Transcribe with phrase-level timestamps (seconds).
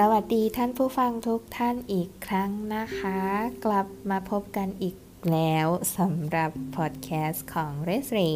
[0.00, 3.18] สวัสดีท่านผู้ฟังทุกท่านอีกครั้งนะคะ
[3.64, 4.96] กลับมาพบกันอีก
[5.32, 8.34] แล้วสำหรับพอดแคสต์ของ r e s r y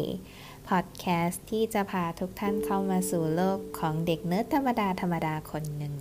[0.69, 5.93] พอดแคสต์ที่จะพาทุกท่านเข้ามาสู่โลกของเด็กเนิร์ดธรรมดาธรรมดาคนหนึ่ง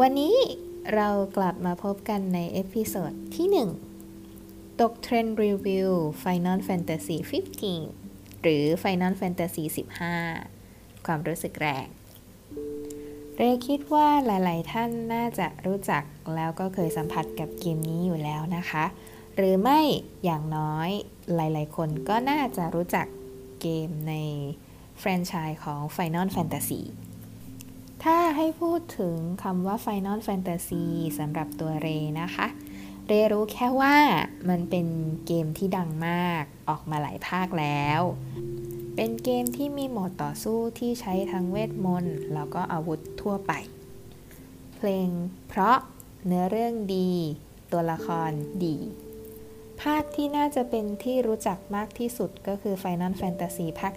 [0.00, 0.36] วันนี้
[0.94, 3.48] เรากลับมาพบกันใน episode ที่
[4.18, 5.90] 1 ตกเทรนด์รีวิว
[6.22, 7.16] Final Fantasy
[7.80, 9.64] 15 หรือ Final Fantasy
[10.36, 11.88] 15 ความรู้สึกแรง
[13.40, 16.02] เรคิดว่าหลาย ๆ ท่านน่าจะรู้จัก
[16.34, 18.84] แล้วก็เคยสัมผัสกับเกมนี้อยู่แล้วนะคะ
[19.36, 19.80] หรือไม่
[20.24, 20.90] อย่างน้อย
[21.34, 23.06] หลาย ๆ คนก็น่าจะรู้จัก
[23.60, 24.14] เกมใน
[24.98, 26.82] แฟรนไชส์ของ Final Fantasy
[28.04, 30.84] ถ้าให้พูดถึงคำว่า Final Fantasy
[31.18, 31.88] สำหรับตัวเร
[32.20, 32.46] นะคะ
[33.06, 33.96] เรรู้แค่ว่า
[34.48, 34.86] มันเป็น
[35.26, 38.00] เกมที่ดังมากออกมาหลายภาคแล้ว
[39.00, 43.52] เป็นเกมที่มีโหมดต่อสู้ที่ใช้ทั้งเวทมนต์แล้วก็อาวุธทั่วไป
[44.76, 45.08] เพลง
[45.48, 45.76] เพราะ
[46.26, 47.10] เนื้อเรื่องดี
[47.72, 48.30] ตัวละคร
[48.64, 48.76] ดี
[49.82, 53.94] ภาคที่น่าจะเป็นที่รู้จักมากที่สุดก็คือ Final Fantasy ภาค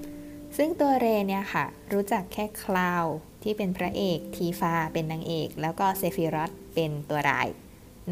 [0.00, 3.04] 7 ซึ่งตัวเรเนี่ยค่ะ รู้จักแค่คลาวด์
[3.42, 7.48] ที่เป็นพระเอก ทีฟาเป็นนางเอก แล้วก็เซฟิรอสเป็นตัวร้าย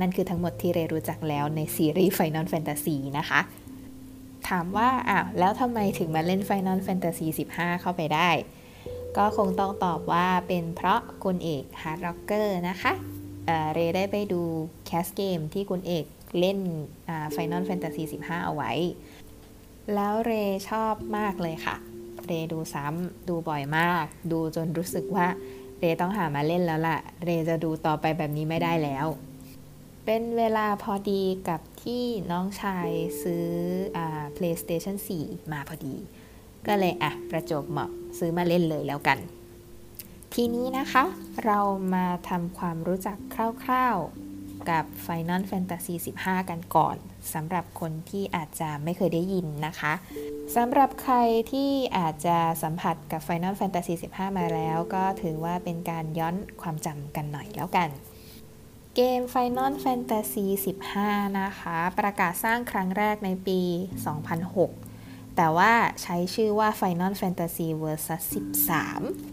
[0.00, 3.42] นั่นคือทั้งหมดที่เรรู้จักแล้วในซีรีส์ Final Fantasy นะคะ
[4.48, 8.30] ถามว่าอ้าวแล้วทำไมถึงมาเล่น Final Fantasy 15 เข้าไปได้
[9.16, 12.92] ก็คงต้องตอบว่าเป็นเพราะคุณเอกฮาร์ดร็อกเกอร์นะคะ
[13.46, 14.42] เรได้ไปดู
[14.86, 16.04] cast เกมที่คุณเอก
[16.41, 16.58] เล่น
[17.34, 18.72] Final Fantasy 15 เอาไว้
[19.94, 20.32] แล้วเร
[20.70, 21.76] ชอบมากเลยค่ะ
[22.26, 25.26] เรดูซ้ำดูบ่อยมาก ดูจนรู้สึกว่า
[25.80, 29.06] เรต้องหามาเล่นแล้วล่ะ เรจะดูต่อไปแบบนี้ไม่ได้แล้ว
[30.04, 32.88] เป็นเวลาพอดีกับที่น้องชาย
[33.22, 33.48] ซื้อ
[33.96, 33.98] อ
[34.36, 35.96] PlayStation 4 มาพอดี
[36.66, 39.18] ก็เลยอะประจบเหมาะซื้อมาเล่นเลยแล้วกัน
[40.34, 41.04] ทีนี้นะคะ
[41.44, 41.60] เรา
[41.94, 46.97] มาทำความรู้จักคร่าวๆกับ Final Fantasy 15 กันก่อน
[47.34, 49.92] สำหรับคนที่อาจจะไม่เคยได้ยินนะคะ
[50.56, 51.16] สำหรับใคร
[51.53, 57.88] ที่อาจจะสัมผัสกับ Final Fantasy 15 มาแล้ว ก็ถือว่าเป็นการย้อนความจำกันหน่อยแล้วกัน
[59.00, 60.47] เกม Final Fantasy
[60.92, 63.60] 15 นะคะ ประกาศสร้างครั้งแรกในปี
[64.48, 65.72] 2006 แต่ว่า
[66.03, 68.22] ใช้ชื่อว่า Final Fantasy Versus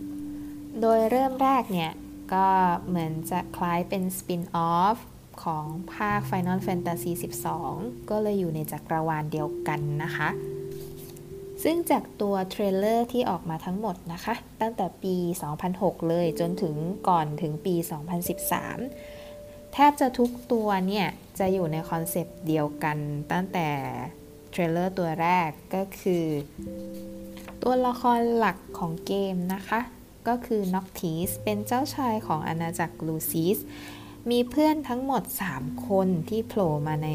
[0.05, 1.91] 13 โดยเริ่มแรกเนี่ย
[2.33, 2.47] ก็
[2.87, 4.97] เหมือนจะคล้ายเป็นสปินออฟ
[5.43, 7.11] ของภาค Final Fantasy
[7.61, 10.29] 12 ก็เลยอยู่ในจักรวาลเดียวกันนะคะ
[11.63, 15.15] ซึ่งจากตัว trailer ที่ออกมาทั้งหมดนะคะ ตั้งแต่ปี
[15.63, 16.75] 2006 เลยจนถึง
[17.09, 19.14] ก่อนถึงปี 2013
[19.77, 21.07] แทบจะทุกตัวเนี่ย
[21.39, 22.97] จะอยู่ในคอนเซปต์เดียวกัน
[23.31, 23.69] ตั้งแต่
[24.51, 26.25] trailer ตัวแรกก็คือ
[27.63, 29.79] ตัวละครหลักของเกมนะคะ
[30.27, 33.57] ก็คือ Noctis เป็นเจ้าชายของอาณาจักรลูซิส
[34.29, 35.23] มีเพื่อนทั้งหมด
[35.55, 37.09] 3 คนที่โผล่มาใน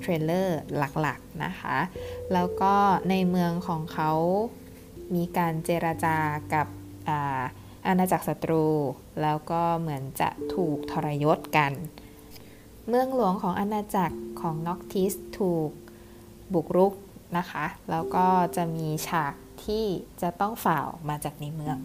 [0.00, 1.78] เทรลเลอร์หลักๆนะคะ
[2.32, 2.74] แล้วก็
[3.10, 4.12] ในเมืองของเขา
[5.14, 6.16] มีการเจราจา
[6.54, 6.66] กับ
[7.08, 7.42] อา
[7.88, 8.66] อาณาจักรศัตรู
[9.22, 11.72] แล้วก็เหมือนจะถูกทรยศกัน
[12.88, 15.70] เมืองหลวงของอาณาจักรของน็อกทิสถูก
[16.54, 16.92] บุกรุก
[17.36, 18.26] นะคะ แล้วก็
[18.56, 19.34] จะมีฉาก
[19.64, 19.84] ที่
[20.22, 21.76] จะต้องฝ่าออกมาจากในเมือง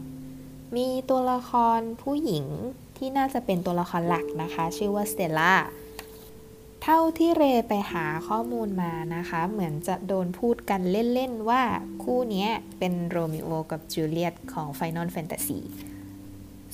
[0.75, 2.45] มีตัวละครผู้หญิง
[2.97, 5.53] ที่น่าจะเป็นตัวละครหลักนะคะ ชื่อว่า Stella
[6.83, 11.63] เท่าที่เรไปหาข้อมูลมานะคะ เหมือนจะโดนพูดกันเล่น ๆ ว่า
[12.03, 12.47] คู่นี้
[12.79, 15.59] เป็นโรมิโอกับจูเลียตของ Final Fantasy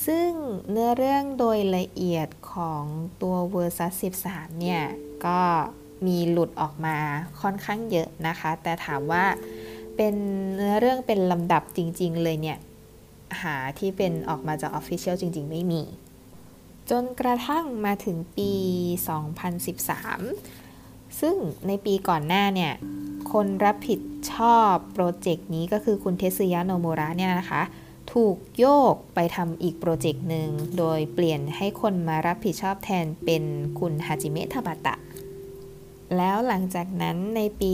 [0.05, 0.29] ซึ่ง
[0.71, 2.83] เนื้อเรื่องโดยละเอียดของ
[3.21, 4.83] ตัว Versus 13 เนี่ย
[5.25, 5.41] ก็
[6.05, 6.97] มีหลุดออกมา
[7.41, 9.25] ค่อนข้างเยอะนะคะ แต่ถามว่า
[9.95, 10.15] เป็น
[10.55, 12.57] เนื้อเรื่องเป็นลำดับจริง ๆ เลยเนี่ย
[13.41, 15.81] หาที่เป็นออกมาจาก official จริง ๆ ไม่มี
[16.89, 18.51] จนกระทั่งมาถึงปี
[20.21, 21.35] 2013 ซึ่ง
[21.67, 22.73] ในปีก่อนหน้าเนี่ย
[23.31, 23.99] คนรับผิด
[24.33, 27.61] ชอบโปรเจกต์นี้ก็คือคุณเทสึยะโนมุระเนี่ยนะคะ
[28.11, 33.43] ถูกโยกไปทำอีกโปรเจกต์หนึ่ง โดยเปลี่ยนให้คนมารับผิดชอบแทนเป็น
[33.79, 34.95] คุณฮาจิเมะทาบาตะ
[36.17, 37.71] แล้วหลังจากนั้นในปี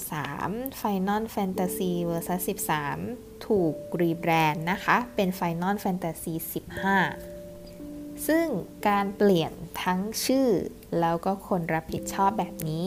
[0.00, 2.42] 2013 Final Fantasy Versus
[2.96, 6.34] 13 ถูก rebrand นะคะ เป็น Final Fantasy
[7.50, 8.46] 15 ซึ่ง
[8.88, 9.52] การเปลี่ยน
[9.82, 10.48] ทั้งชื่อ
[11.00, 12.86] แล้วก็คนรับผิดชอบแบบนี้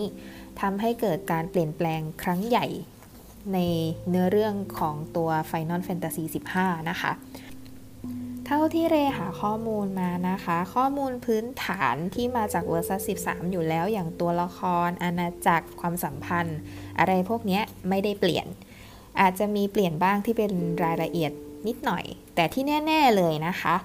[0.62, 2.68] ทำให้เกิดการเปลี่ยนแปลงครั้งใหญ่
[3.54, 3.60] ใน
[4.10, 6.24] เนื้อเรื่องของตัว Final Fantasy
[6.58, 7.12] 15 นะคะ
[8.46, 16.58] เท่าที่เรหาข้อมูลมานะคะ ข้อมูลพื้นฐานที่มาจาก Versus 13 อยู่แล้วอย่างตัวละคร อาณาจักรความสัมพันธ์
[17.00, 17.60] อะไรพวกนี้
[17.90, 18.48] ไม่ได้เปลี่ยน
[19.22, 20.52] อาจจะมีเปลี่ยนบ้างที่เป็น
[20.84, 21.32] รายละเอียด
[21.68, 22.04] นิดหน่อย
[22.36, 23.76] แต่ที่แน่ ๆ เลยนะคะ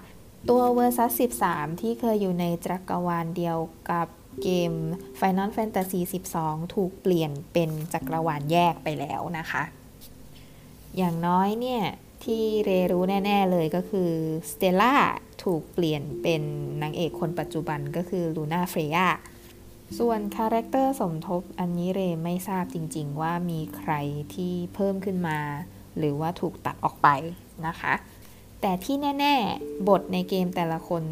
[0.49, 1.13] ตัว Versus
[1.47, 3.59] 13 ที่เคยอยู่ในจักรวาลเดียว
[3.91, 4.07] กับ
[4.43, 4.73] เกม
[5.21, 6.01] Final Fantasy
[6.37, 9.63] 12 ถูกเปลี่ยนเป็นจักรวาลแยกไปแล้วนะคะ
[10.97, 11.83] อย่างน้อยเนี่ย
[12.25, 14.11] ที่เรรู้แน่ ๆ เลยก็คือ
[14.51, 14.95] สเตลล่า
[15.45, 16.43] ถูกเปลี่ยนเป็น
[16.83, 19.09] นางเอกคนปัจจุบันก็คือลูน่าเฟรยา
[19.99, 23.93] ส่วน character สมทบอันนี้เรไม่ทราบจริง ๆ ว่ามีใคร
[24.35, 25.39] ที่เพิ่มขึ้นมา
[25.99, 27.09] หรือว่าถูกตัดออกไป
[27.67, 27.95] นะคะ
[28.61, 31.03] แต่ที่แน่ ๆ บทในเกมแต่ละคน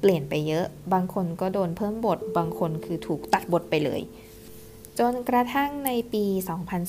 [0.00, 4.00] เปลี่ยนไปเยอะ บางคนก็โดนเพิ่มบท บางคนคือถูกตัดบทไปเลย
[4.98, 6.24] จนกระทั่งในปี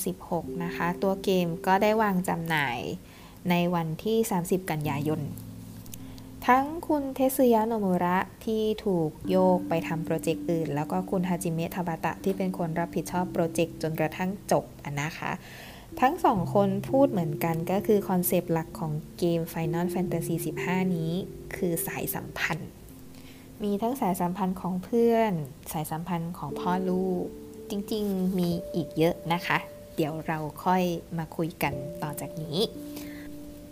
[0.00, 2.78] 2016 นะคะ ตัวเกมก็ได้วางจำหน่าย
[3.50, 5.20] ในวันที่ 30 กันยายน
[6.46, 14.64] ทั้งคุณเทสึยะโนมุระที่ถูกโยกไปทำโปรเจกต์อื่น แล้วก็คุณฮาจิเมะทาบาตะที่เป็นคนรับผิดชอบโปรเจกต์จนกระทั่งจบ
[15.02, 15.32] นะคะ
[16.00, 21.12] ทั้งสองคนพูดเหมือนกันก็คือคอนเซปต์หลักของเกม Final Fantasy 15 นี้
[21.56, 22.70] คือสายสัมพันธ์
[23.62, 25.32] มีทั้งสายสัมพันธ์ของเพื่อน
[25.72, 27.24] สายสัมพันธ์ของพ่อลูก
[27.70, 29.58] จริงๆ มีอีกเยอะนะคะ
[29.96, 30.82] เดี๋ยวเราค่อย
[31.18, 32.58] มาคุยกันต่อจากนี้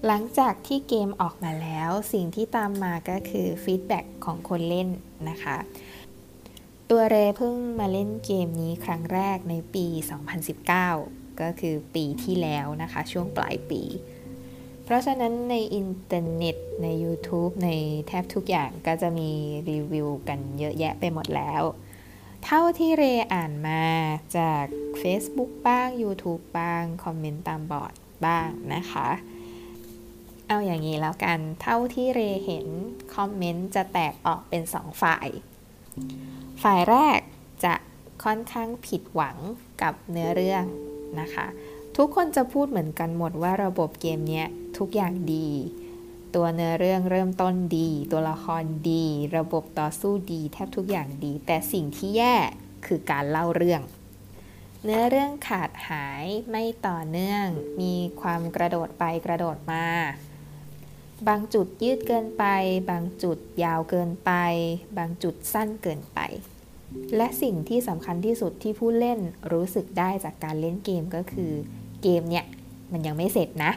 [0.06, 4.88] หลังจากที่เกมออกมาแล้ว สิ่งที่ตามมาก็คือ feedback ของคนเล่น
[5.28, 5.56] นะคะ
[6.90, 9.86] ตัวเรเพิ่งมาเล่นเกมนี้ครั้งแรกในปี
[10.64, 13.82] 2019 ก็คือปีที่แล้วนะคะ ช่วงปลายปี
[14.92, 17.68] เพราะฉะนั้นในอินเทอร์เน็ตใน YouTube ใน
[18.08, 19.30] แทบทุกอย่างก็จะมี
[19.70, 21.62] รีวิวกันเยอะแยะไปหมดแล้ว
[22.44, 23.84] เท่าที่เรอ่านมา
[24.38, 24.64] จาก
[25.02, 27.92] Facebook บ้าง YouTube บ้าง คอมเมนต์ตามบอร์ด
[28.26, 29.08] บ้างนะคะ
[30.48, 32.66] เอาอย่างนี้แล้วกัน เท่าที่เรเห็น
[33.14, 35.28] คอมเมนต์จะแตกออกเป็นสองฝ่าย
[36.62, 37.20] ฝ่ายแรก
[37.64, 37.74] จะ
[38.24, 39.36] ค่อนข้างผิดหวัง
[39.82, 40.64] กับเนื้อเรื่อง
[41.20, 41.46] นะคะ
[41.96, 44.46] ทุกคนจะพูดเหมือนกันหมดว่าระบบเกมเนี้ย
[44.78, 45.48] ทุกอย่างดี
[46.34, 49.04] ตัวเนื้อเรื่องเริ่มต้นดี ตัวละครดี
[49.36, 52.36] ระบบต่อสู้ดีแทบทุกอย่างดี แต่สิ่งที่แย่
[52.86, 53.82] คือการเล่าเรื่อง
[54.84, 57.46] เนื้อเรื่องขาดหายไม่ต่อเนื่อง
[57.80, 59.86] มีความกระโดดไปกระโดดมา
[61.28, 62.44] บางจุดยืดเกินไป
[62.90, 64.32] บางจุดยาวเกินไป
[64.98, 66.20] บางจุดสั้นเกินไป
[67.16, 69.18] และสิ่งที่สำคัญที่สุดที่ผู้เล่น
[69.52, 71.52] รู้สึกได้จากการเล่นเกมก็คือ
[72.02, 72.44] เกมเนี่ย
[72.92, 73.72] มันยังไม่เสร็จนะ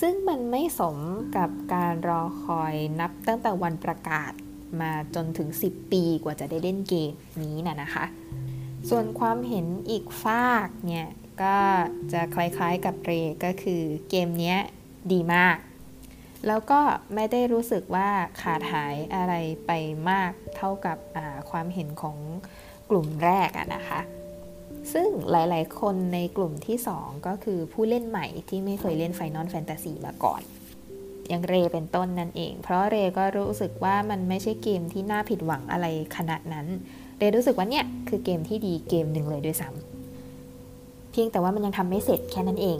[0.00, 0.96] ซึ่งมันไม่สม
[1.36, 4.32] กับการรอคอยนับตั้งแต่วันประกาศ
[4.80, 7.12] มาจนถึง 10 ปีกว่าจะได้เล่นเกม
[7.42, 8.04] นี้นะนะคะ
[8.88, 11.08] ส่วนความเห็นอีกฝากเนี่ย
[11.42, 11.56] ก็
[12.12, 13.12] จะคล้ายๆกับเร
[13.44, 14.56] ก็คือเกมนี้
[15.12, 15.56] ดีมาก
[16.46, 16.80] แล้วก็
[17.14, 18.08] ไม่ได้รู้สึกว่า
[18.42, 19.34] ขาดหายอะไร
[19.66, 19.72] ไป
[20.10, 20.98] มากเท่ากับ
[21.50, 22.16] ความเห็นของ
[22.90, 24.00] กลุ่มแรกอะนะคะ
[24.92, 30.42] ซึ่งหลายๆ คนในกลุ่มที่ 2 ก็คือผู้เล่นใหม่ที่ไม่เคยเล่น Final Fantasy มาก่อน
[31.28, 35.86] อย่างเรเป็นต้นนั่นเอง เพราะเรก็รู้สึกว่ามันไม่ใช่เกมที่น่าผิดหวังอะไร
[36.16, 36.66] ขนาดนั้น
[37.18, 42.78] เรรู้สึกว่าเนี่ยคือเกมที่ดีเกมหนึ่งเลยด้วยซ้ำเพียงแต่ว่ามันยังทำไม่เสร็จแค่นั้นเอง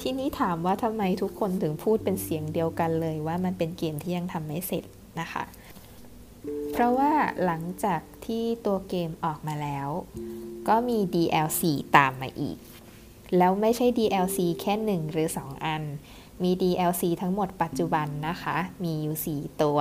[0.00, 4.84] ที่นี้ถามว่าทำไมทุกคนถึงพูดเป็นเสียงเดียวกันเลยว่ามันเป็นเกมที่ยังทำไม่เสร็จ
[5.20, 5.42] นะคะ
[6.72, 7.12] เพราะว่า
[7.44, 9.88] หลังจากที่ตัวเกมออกมาแล้ว
[10.68, 11.62] ก็มี DLC
[11.96, 12.58] ตามมาอีก
[13.36, 15.82] แล้วไม่ใช่ DLC แค่ 1 หรือ 2 อัน
[16.42, 19.78] มี DLC ทั้งหมดปัจจุบันนะคะ มีอยู่4ตัว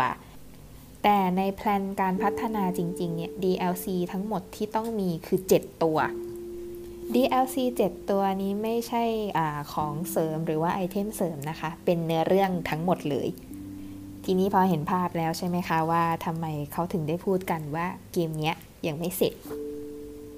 [1.04, 5.98] แต่ใน plan การพัฒนาจริงๆ เนี่ย DLC ทั้งหมดที่ต้องมีคือ 7 ตัว
[7.14, 9.04] DLC 7 ตัวนี้ไม่ใช่
[9.38, 13.28] ของเสริมหรือว่า item เสริมนะคะ เป็นเนื้อเรื่องทั้งหมดเลย
[14.26, 18.54] ทีนี้พอเห็นภาพแล้วใช่ไหมคะว่าทำไมเขาถึงได้พูดกันว่าเกมนี้
[18.88, 19.34] ยังไม่เสร็จ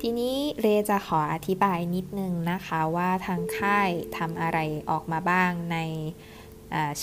[0.02, 5.78] ทีนี้เรจะขออธิบายนิดนึงนะคะว่าทางค่ายทำอะไรออกมาบ้างใน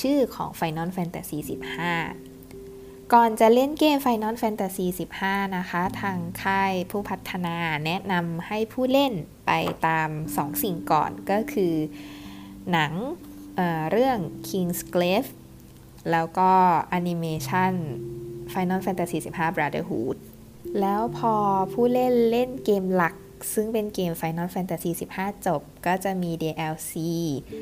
[0.00, 1.38] ชื่อของ Final Fantasy
[2.44, 4.86] 15 ก่อนจะเล่นเกม Final Fantasy
[5.20, 9.12] 15 นะคะ ทางค่ายผู้พัฒนาแนะนำให้ผู้เล่น
[9.46, 9.52] ไป
[9.86, 11.74] ตาม 2 สิ่งก่อนก็คือ
[12.72, 12.92] หนัง
[13.56, 15.30] เเรื่อง King's Glaive
[16.10, 16.50] แล้วก็
[16.90, 17.72] แอนิเมชัน
[18.52, 20.16] Final Fantasy 15 Brotherhood
[20.80, 21.34] แล้วพอ
[21.72, 23.14] ผู้เล่นเล่นเกมหลัก
[23.54, 26.92] ซึ่งเป็นเกม Final Fantasy 15 จบ ก็จะมี DLC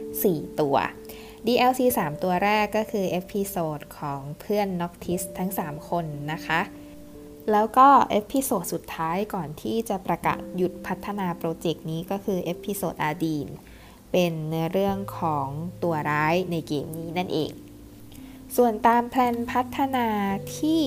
[0.01, 0.77] 4 ตัว
[1.47, 6.61] DLC 3 ตัวแรกก็คือ episode ของเพื่อน Noctis ทั้ง 3 คนนะคะ
[7.51, 13.49] แล้วก็ episode สุดท้ายก่อนที่จะประกาศหยุดพัฒนาโปรเจกต์นี้ก็คือ episode อาดีน
[14.13, 15.49] เป็นเนื้อเรื่องของ
[15.83, 17.53] ตัวร้ายในเกมนี้นั่นเอง
[18.57, 20.09] ส่วนตามแพลนพัฒนา
[20.59, 20.83] ที่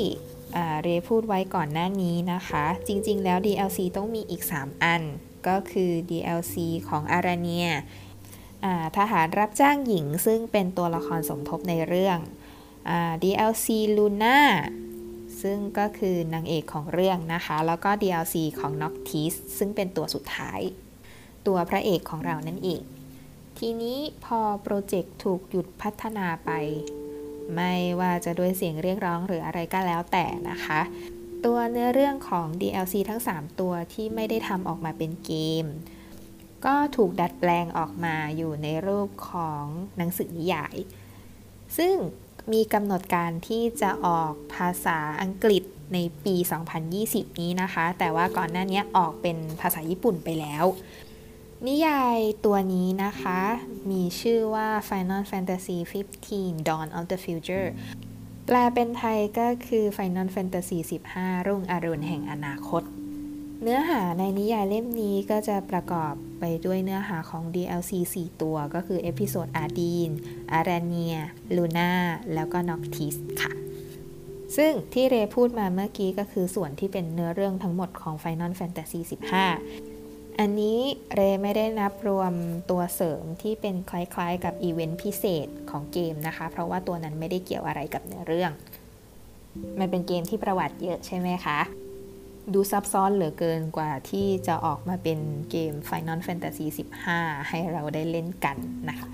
[0.82, 5.02] เรพูดไว้ก่อนหน้านี้นะคะ จริงๆ แล้ว DLC ต้องมีอีก 3 อัน
[5.48, 6.56] ก็คือ DLC
[6.88, 7.68] ของอาราเนีย
[8.98, 12.20] ทหารรับจ้างหญิงซึ่งเป็นตัวละครสมทบในเรื่อง
[13.24, 13.68] DLC
[13.98, 14.40] Luna
[15.42, 20.60] ซึ่งก็คือนางเอกของเรื่องนะคะ แล้วก็ DLC ของ Noctis ซึ่งเป็นตัวสุดท้าย
[21.48, 22.82] ตัวพระเอกของเรานั่นเอง
[23.60, 26.52] ทีนี้พอโปรเจกต์ถูกหยุดพัฒนาไป
[27.54, 30.82] ไม่ว่าจะด้วยเสียงเรียกร้องหรืออะไรก็แล้วแต่นะคะ
[31.46, 35.32] ตัวเนื้อเรื่องของ DLC ทั้ง 3 ตัวที่ไม่ได้ทำออกมาเป็นเก
[35.64, 35.66] ม
[36.66, 39.64] ก็ถูกดัดแปลงออกมาอยู่ในรูปของ
[39.98, 40.76] หนังสือนิยาย
[41.78, 41.96] ซึ่ง
[42.54, 46.36] มีกำหนดการที่จะออกภาษาอังกฤษในปี
[46.88, 50.66] 2020 นี้นะคะ แต่ว่าก่อนหน้านี้ออกเป็นภาษาญี่ปุ่นไปแล้ว
[51.68, 53.40] นิยายตัวนี้นะคะ
[53.92, 55.78] มีชื่อว่า Final Fantasy
[56.24, 57.68] 15 Dawn of the Future
[58.46, 60.78] แปลเป็นไทยก็คือ Final Fantasy
[61.14, 62.84] 15 รุ่งอรุณแห่งอนาคต
[63.62, 67.92] เนื้อหาในนิยายเล่มนี้ก็จะประกอบไปด้วยเนื้อหาของ DLC
[68.22, 70.10] 4 ตัวก็คือ episode อาดีน
[70.54, 71.16] อาราเนีย
[71.56, 71.92] ลูน่า
[72.34, 73.54] แล้วก็น็อกทิสค่ะ
[74.58, 79.95] ซึ่งที่เรพูดมาเมื่อกี้ก็คือส่วนที่เป็นเนื้อเรื่องทั้งหมดของ Final Fantasy 15
[80.40, 80.80] อันนี้
[81.16, 82.34] เรไม่ได้นับรวม
[82.70, 88.52] ตัวเสริมที่เป็นคล้ายๆ กับอีเวนต์พิเศษของเกมนะคะ เพราะว่าตัวนั้นไม่ได้เกี่ยวอะไรกับเนื้อเรื่อง
[89.80, 91.60] มันเป็นเกมที่ประวัติเยอะใช่ไหมคะ
[92.54, 95.20] ดูซับซ้อนเหลือเกินกว่าที่จะออกมาเป็น
[95.52, 96.66] เกม Final Fantasy
[97.08, 98.58] 15 ให้เราได้เล่นกัน
[98.90, 99.12] นะคะ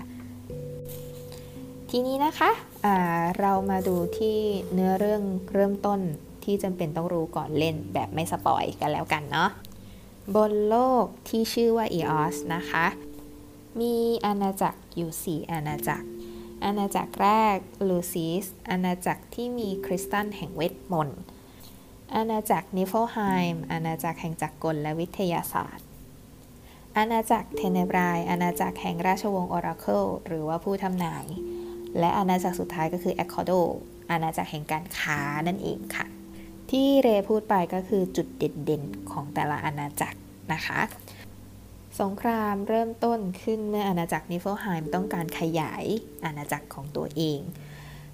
[1.90, 2.96] ทีนี้นะคะ
[3.40, 4.38] เรามาดูที่
[4.72, 5.22] เนื้อเรื่อง
[5.54, 6.00] เริ่มต้น
[6.44, 9.50] ที่จำเป็นต้องรู้ก่อนเล่นแบบไม่ spoil กันแล้วกันเนาะ
[10.36, 12.86] บนโลกที่ชื่อว่า EOS นะคะ
[13.80, 13.94] มี
[14.26, 16.06] อาณาจักรอยู่ 4 อาณาจักร
[16.64, 17.56] อาณาจักรแรก
[17.88, 21.20] ลูซิส อาณาจักรที่มีคริสตัลแห่งเวทมนต์
[22.14, 23.18] อาณาจักรนิฟเฟลไฮ
[23.54, 25.86] ม์ อาณาจักรแห่งจักรกลและวิทยาศาสตร์
[26.96, 31.26] อาณาจักรเทเนบราย อาณาจักรแห่งราชวงศ์ออราเคิลหรือว่าผู้ทำนาย
[31.98, 33.52] และอาณาจักรสุดท้ายก็คือแอคคอร์โด
[34.10, 36.06] อาณาจักรแห่งการค้านั่นเองค่ะ
[36.72, 40.18] ที่เรพูดไปก็คือจุดเด่นๆของแต่ละอาณาจักร
[40.52, 40.80] นะคะ
[42.00, 45.84] สงครามเริ่มต้นขึ้นเมื่ออาณาจักรนิฟเฟลไฮม์ต้องการขยาย
[46.24, 47.40] อาณาจักรของตัวเอง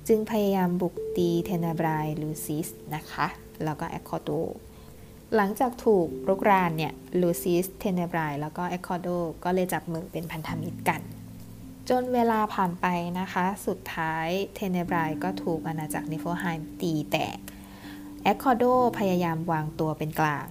[0.08, 3.26] จึงพยายามบุกตีเทเนบรายลูซิสนะคะ
[3.64, 4.30] แล้วก็แอคคอร์โด
[5.34, 9.08] หลังจากถูกรุกรานเนี่ยลูซิสเทเนบรายแล้วก็แอคคอร์โด
[9.44, 11.00] ก็เลยจับมือเป็นพันธมิตรกัน
[11.88, 12.86] จนเวลาผ่านไป
[13.20, 17.38] นะคะ สุดท้ายเทเนบรายก็ถูกอาณาจักรนิฟเฟลไฮม์ตีแตก
[18.22, 18.64] แอคคอร์โด
[18.98, 20.46] พยายามวางตัวเป็นกลาง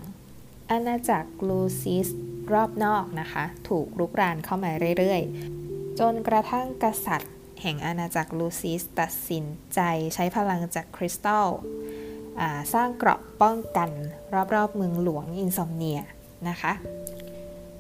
[0.71, 2.07] อาณาจักรลูซิส
[2.53, 9.79] รอบนอกนะคะ ถูกรุกรานเข้ามาเรื่อยๆ จนกระทั่งกษัตริย์ แห่งอาณาจักรลูซิสตัดสินใจ
[10.13, 11.47] ใช้พลังจากคริสตัล
[12.73, 13.89] สร้างเกราะป้องกัน
[14.53, 16.01] รอบๆเมืองหลวงอินซอมเนีย
[16.49, 16.73] นะคะ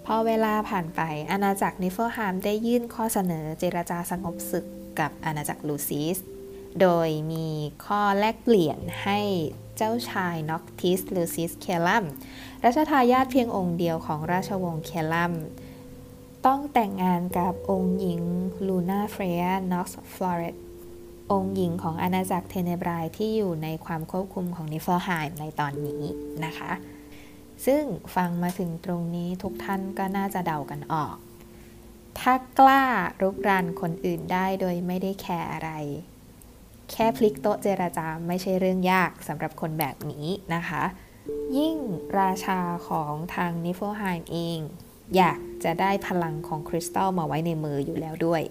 [0.05, 1.01] พอเวลาผ่านไป
[1.31, 4.65] อาณาจักรนิฟเฟลไฮม์ได้ยื่นข้อเสนอเจรจาสงบศึก
[4.99, 6.17] กับอาณาจักรลูซิส
[6.81, 7.47] โดยมี
[7.85, 9.19] ข้อแลกเปลี่ยนให้
[9.77, 12.05] เจ้าชายน็อกทิสลูซิสเคลัม
[12.63, 15.33] รัชทายาทเพียงองค์เดียวของราชวงศ์เคลัม
[16.45, 18.21] ต้องแต่งงานกับองค์หญิง
[18.67, 20.55] ลูนาเฟรียน็อกซ์ฟลอเรต
[21.31, 26.03] องค์หญิงของอาณาจักรเทเนบรายที่อยู่ในความควบคุมของนิฟเฟลไฮม์ในตอนนี้
[26.45, 26.71] นะคะ
[27.65, 27.83] ซึ่ง
[28.15, 31.15] ฟังมาถึงตรงนี้ทุกท่านก็น่าจะเดากันออก
[32.19, 32.83] ถ้ากล้า
[33.21, 35.71] รุกรานคนอื่นได้โดยไม่ได้แคร์อะไร
[36.91, 40.83] แค่พลิกโต๊ะเจรจาไม่ใช่เรื่องยากสำหรับคนแบบนี้นะคะ
[41.57, 41.77] ยิ่ง
[42.19, 44.59] ราชาของทางนิฟเฟลไฮม์เอง
[45.15, 48.41] อยากจะได้พลังของคริสตัลมาไว้ในมืออยู่แล้วด้วย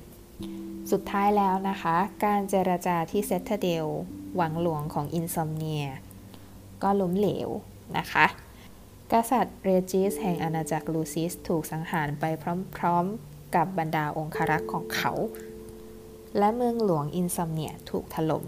[0.91, 5.87] สุดท้ายแล้วนะคะ การเจรจาที่ Citadel วังหลวงของอินซอมเนีย
[6.83, 7.49] ก็ล้มเหลว
[7.99, 8.27] นะคะ
[9.13, 12.25] กษัตริย์เรจิสแห่งอาณาจักรลูซิสถูกสังหารไป
[12.77, 15.13] พร้อมๆ กับบรรดาองครักษ์ของเขา
[16.39, 18.45] และเมืองหลวงอินซอมเนียถูกถล่ม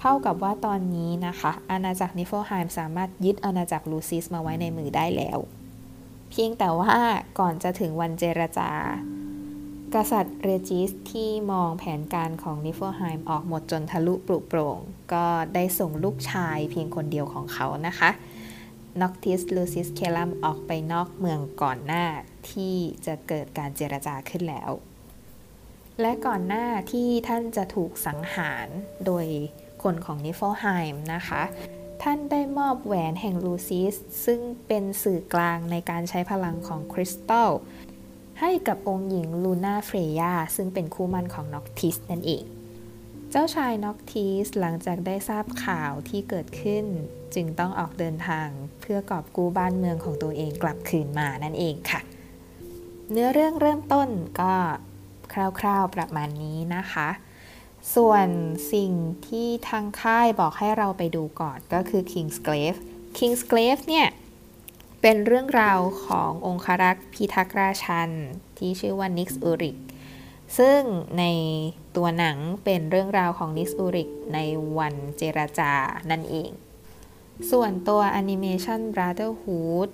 [0.00, 5.38] เท่ากับว่าตอนนี้นะคะ อาณาจักรนิฟเฟลไฮม์สามารถยึดอาณาจักรลูซิสมาไว้ในมือได้แล้ว
[6.30, 6.94] เพียงแต่ว่า
[7.38, 8.70] ก่อนจะถึงวันเจรจา
[9.94, 14.78] กษัตริย์เรจิสที่มองแผนการของนิฟเฟอร์ไฮม์ออกหมดจนทะลุปลุกโปร่ง
[15.12, 18.10] ก็ได้ส่งลูกชายเพียงคนเดียวของเขานะคะ
[19.00, 22.04] น็อกทิสลูซิสเคลัมออกไปนอกเมืองก่อนหน้า
[22.50, 22.74] ที่
[23.06, 24.70] จะเกิดการเจรจาขึ้นแล้ว
[26.00, 28.68] และก่อนหน้าที่ท่านจะถูกสังหาร
[29.06, 29.26] โดย
[29.82, 31.42] คนของนิฟเฟลไฮม์นะคะ
[32.02, 37.50] ท่านได้มอบแหวนแห่งลูซิส ซึ่งเป็นสื่อกลางในการใช้พลังของคริสตัล
[38.40, 42.44] ให้กับองค์หญิงลูน่าเฟรยาซึ่งเป็นคู่มั่นของน็อกทิสนั่นเอง
[43.30, 46.84] เจ้าชายน็อกทิสหลังจากได้ทราบข่าวที่เกิดขึ้น
[47.34, 48.48] จึงต้องออกเดินทาง
[48.80, 52.00] เพื่อกอบกู้บ้านเมืองของตัวเองกลับคืนมานั่นเองค่ะ
[53.10, 54.08] เนื้อเรื่องเริ่มต้น
[54.40, 54.54] ก็
[55.32, 55.34] ค
[55.66, 57.08] ร่าว ๆประมาณนี้นะคะ
[57.94, 58.26] ส่วน
[58.72, 58.92] สิ่ง
[59.26, 62.78] ที่ทางค่ายบอกให้เราไปดูก่อนก็คือ Kingsglaive
[63.16, 64.08] Kingsglaive เนี่ย
[65.02, 68.10] เป็นเรื่องราวขององครักษ์พิทักษ์ราชัน
[68.58, 69.76] ที่ชื่อว่านิกส์อูริก
[70.58, 70.80] ซึ่ง
[71.18, 71.24] ใน
[71.96, 74.38] ตัวหนังเป็นเรื่องราวของนิกส์อูริกใน
[74.78, 75.72] วันเจรจา
[76.10, 76.50] นั่นเอง
[77.50, 79.90] ส่วนตัวแอนิเมชัน Brotherhood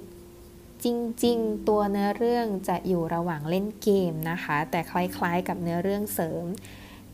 [0.85, 0.87] จ
[1.25, 6.45] ริง ๆ ตัวเนื้อเรื่องจะอยู่ระหว่างเล่นเกมนะคะ แต่คล้าย ๆ กับเนื้อเรื่องเสริม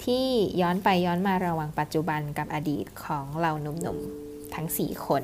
[0.04, 0.26] ที่
[0.60, 5.22] ย้อนไปย้อนมาระหว่างปัจจุบันกับอดีตของเราหนุ่มๆทั้ง 4 คน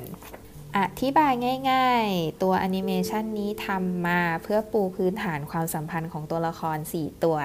[0.77, 1.33] อธิบาย
[1.71, 7.37] ง่าย ๆ ตัวแอนิเมชันนี้ทำมาเพื่อปูพื้นฐานความสัมพันธ์ของตัวละคร 4 ตัว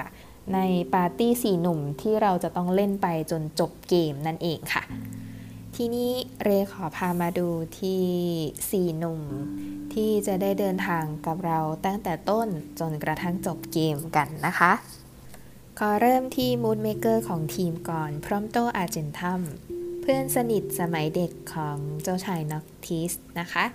[0.53, 0.59] ใน
[0.93, 4.83] ปาร์ตี้สี่หนุ่มที่เราจะต้องเล่นไปจนจบเกมนั่นเองค่ะ
[5.75, 6.11] ทีนี้
[6.43, 7.47] เรขอพามาดู
[7.79, 8.03] ที่
[8.71, 9.21] สี่หนุ่ม
[9.93, 12.47] ที่จะได้เดินทางกับเราตั้งแต่ต้น
[12.79, 14.71] จนกระทั่งจบเกมกันนะคะ
[15.79, 19.41] ขอเริ่มที่ mood maker ของทีมก่อนพรอมโตอาเจนทัม
[20.01, 23.65] เพื่อนสนิทสมัยเด็กของเจ้าชายน็อกทิสนะคะ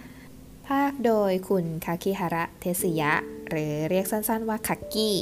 [0.69, 3.13] พากย์โดยคุณคาคิฮาระเท็ตสึยะ
[3.49, 5.17] หรือเรียกสั้นๆว่าคักกี้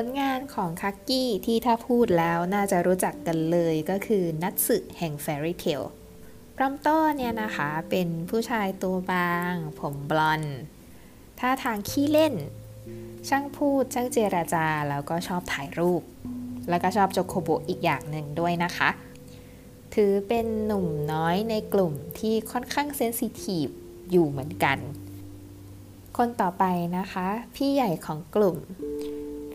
[0.00, 5.82] ผลงานของคักกี้ที่ถ้าพูดแล้วน่าจะรู้จักกันเลยก็คือนัตสึแห่ง Fairy Tail
[6.56, 10.42] พรอมโตเนี่ยนะคะเป็นผู้ชายตัวบาง ผมบลอน
[11.40, 12.34] ท่าทางขี้เล่น
[13.28, 16.02] ช่างพูดช่างเจราจา แล้วก็ชอบถ่ายรูป
[16.68, 18.88] แล้วก็ชอบโจโคโบอีกอย่างหนึ่งด้วยนะคะ
[19.94, 23.66] ถือเป็นหนุ่มน้อยในกลุ่มที่ค่อนข้างเซนซิทีฟ
[24.10, 24.78] อยู่เหมือนกัน
[26.16, 26.64] คนต่อไป
[26.98, 28.56] นะคะ พี่ใหญ่ของกลุ่ม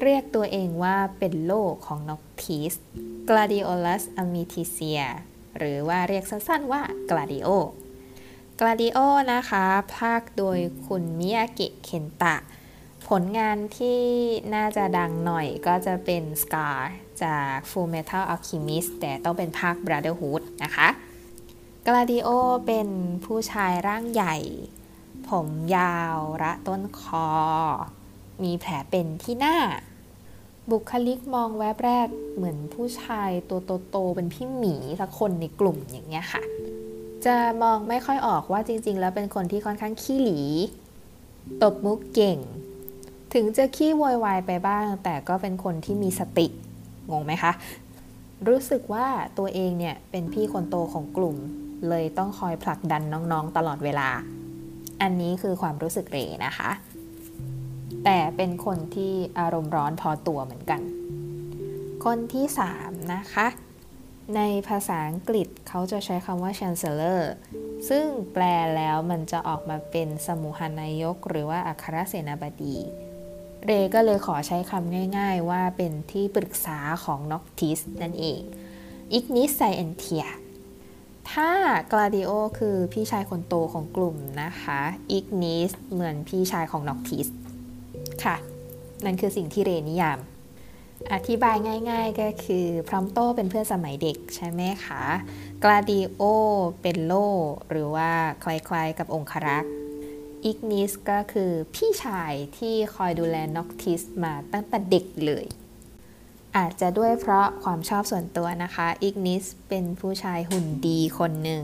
[0.01, 2.73] เรียกตัวเองว่าเป็นโลกของนกทีส
[3.29, 5.05] Gladiolus amiticia
[5.57, 7.49] หรือว่าเรียกสั้นๆว่า Gladio
[8.59, 8.99] Gladio
[9.33, 9.65] นะคะ
[9.97, 12.35] ภาคโดยคุณมิยากิเคนตะ
[13.07, 14.01] ผลงานที่
[14.55, 16.79] น่าจะดังหน่อยก็จะเป็น Scar
[17.23, 20.87] จาก Full Metal Alchemist แต่ต้องเป็นภาค Brotherhood นะคะ
[21.88, 22.29] Gladio
[22.65, 22.88] เป็น
[23.25, 24.35] ผู้ชายร่างใหญ่
[25.29, 27.27] ผมยาวระต้นคอ
[28.43, 29.57] มีแผลเป็นที่หน้า
[30.71, 36.43] บุคลิกมองแวบแรกเหมือนผู้ชายตัวโตๆเป็นพี่หมีสักคนในกลุ่มอย่างเงี้ยค่ะ
[37.25, 40.39] จะมองไม่ค่อยออกว่าจริง ๆ แล้วเป็นคนที่ค่อนข้างขี้หลี
[41.63, 42.39] ตบมุกเก่ง
[43.34, 46.47] ถึงจะขี้โวยวายไปบ้าง แต่ก็เป็นคนที่มีสติ
[47.12, 47.51] งงไหมคะ
[48.47, 51.36] รู้สึกว่าตัวเองเนี่ยเป็นพี่คนโตของกลุ่ม
[51.89, 54.10] เลยต้องคอยผลักดันน้องๆตลอดเวลา
[55.01, 56.69] อันนี้คือความรู้สึกเรนะคะ
[58.05, 60.81] แต่เป็นคนที่อารมณ์ร้อนพอตัวเหมือนกัน
[62.05, 62.45] คนที่
[62.79, 63.47] 3 นะคะ
[64.35, 67.21] ในภาษาอังกฤษเขาจะใช้คำว่า chancellor
[67.89, 68.43] ซึ่งแปล
[68.75, 72.77] แล้วมันจะออกมาเป็นสมุหานายก หรือว่าอัครเสนาบดี
[73.65, 78.41] เรก็เลยขอใช้คำง่ายๆว่าเป็นที่ปรึกษาของน็อกทิสนั่นเอง
[79.13, 80.25] อิกนิสไซเอนเทีย
[81.31, 81.51] ถ้า
[81.91, 84.81] กลาดิโอคือพี่ชายคนโตของกลุ่มนะคะ
[85.12, 87.27] อิกนิสเหมือนพี่ชายของน็อกทิส
[88.23, 88.36] ค่ะ
[89.05, 90.19] นั่นคือสิ่งที่เรนิยาม
[91.13, 91.55] อธิบาย
[91.91, 95.03] ง่าย ๆ ก็คือพรอมโตเป็นเพื่อนสมัยเด็กใช่ไหมคะ
[95.63, 96.21] กลาดิโอ
[96.82, 97.13] เป็นโล่
[97.69, 98.12] หรือว่า
[98.43, 99.73] คล้ายๆกับองครักษ์
[100.45, 105.45] อิกนิสก็คือพี่ชายที่คอยดูแลน็อกทิสมาตั้งแต่เด็กเลย
[106.58, 111.63] อาจจะด้วยเพราะความชอบส่วนตัวนะคะ อิกนิสเป็นผู้ชายหุ่นดีคนหนึ่ง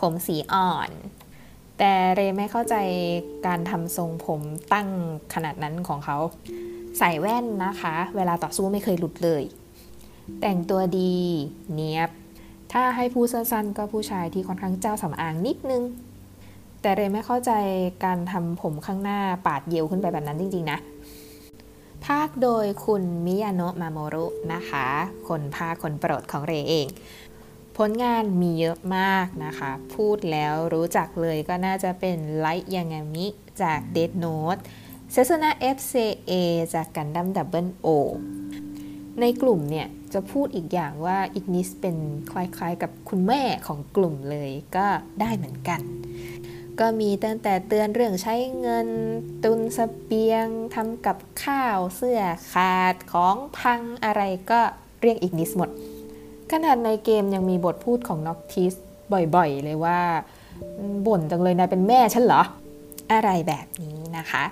[0.00, 0.90] ผมสีอ่อน
[1.78, 2.76] แต่เรไม่เข้าใจ
[3.46, 4.40] การทำทรงผม
[4.72, 4.88] ตั้ง
[5.34, 6.18] ขนาดนั้นของเขา
[6.98, 9.42] ใส่แว่นนะคะ เวลาต่อสู้ไม่เคยหลุดเลย
[10.40, 11.14] แต่งตัวดี
[11.72, 12.10] เนียบ
[12.72, 15.82] ถ้าให้พูดสั้นๆก็ผู้ชายที่ค่อนข้างเจ้าสำอางนิดนึง
[16.82, 17.52] แต่เรไม่เข้าใจ
[18.04, 20.78] การทำผมข้างหน้าปาดเยวขึ้นไปแบบนั้นจริง ๆ นะ
[22.06, 24.86] ภาคโดยคุณมิยาโนะมาโมรุนะคะ
[25.28, 26.86] คนพากย์คนโปรดของเรเอง
[27.76, 33.26] ผลงานมีเยอะมากนะคะ พูดแล้วรู้จักเลยก็น่าจะเป็นไลท์ยางามิ
[33.62, 34.60] จาก Death Note
[35.12, 36.32] เซซนา FCA
[36.74, 37.88] จากกันดั้มดับเบิลโอ
[39.20, 41.96] ในกลุ่มเนี่ยจะพูดอีกอย่างว่าอิกนิสเป็น
[42.30, 44.86] คล้ายๆกับคุณแม่ของกลุ่มเลยก็
[45.20, 45.80] ได้เหมือนกัน
[46.80, 48.88] ก็มีตั้งแต่เตือนเรื่องใช้เงิน
[49.44, 54.60] ตุนเสบียงทำกับข้าวเสื้อขาดของพังอะไรก็
[55.02, 55.70] เรียกอิกนิสหมด
[56.52, 58.72] ขนาดในเกมยังมีบทพูดของน็อกทิส
[59.34, 59.98] บ่อยๆ เลยว่า
[61.06, 62.42] บ่นจังเลยนายเป็นแม่ฉันเหรอ
[63.12, 64.44] อะไรแบบนี้นะคะ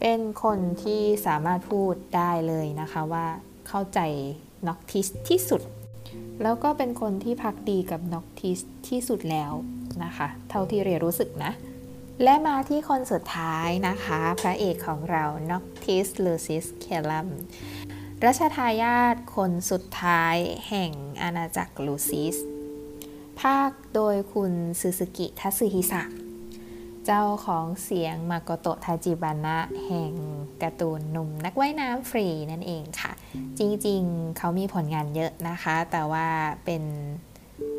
[0.00, 3.26] เป็นคนที่สามารถพูดได้เลยนะคะว่า
[3.68, 4.00] เข้าใจ
[4.66, 5.62] น็อกทิสที่สุด
[6.42, 8.58] แล้วก็เป็นคนที่พักดีกับน็อกทิส
[8.88, 9.52] ที่สุดแล้ว
[10.04, 11.52] นะคะ เท่าที่เรียรู้สึกนะ
[12.22, 17.28] และมาที่คนสุดท้ายนะคะ พระเอกของเราน็อกทิสลูซิสเคลัม
[18.26, 20.36] รัชทายาทคนสุดท้าย
[20.68, 22.36] แห่งอาณาจักรลูซิส
[23.40, 26.02] ภาคโดยคุณซูซูกิทัสึฮิสะ
[27.04, 30.12] เจ้าของเสียงมาโกโตะทาจิบานะ แห่ง
[30.62, 33.12] การ์ตูนหนุ่มนักว่ายน้ำฟรีนั่นเองค่ะ
[33.58, 36.26] จริงๆ เขามีผลงานเยอะนะคะ แต่ว่า
[36.64, 36.82] เป็น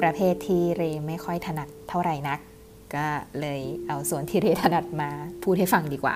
[0.01, 2.39] ประเภทที่เรไม่ค่อยถนัดเท่าไหร่นัก
[2.95, 3.05] ก็
[3.39, 5.09] เลยเอาส่วนที่เรถนัดมา
[5.43, 6.15] พูดให้ฟังดีกว่า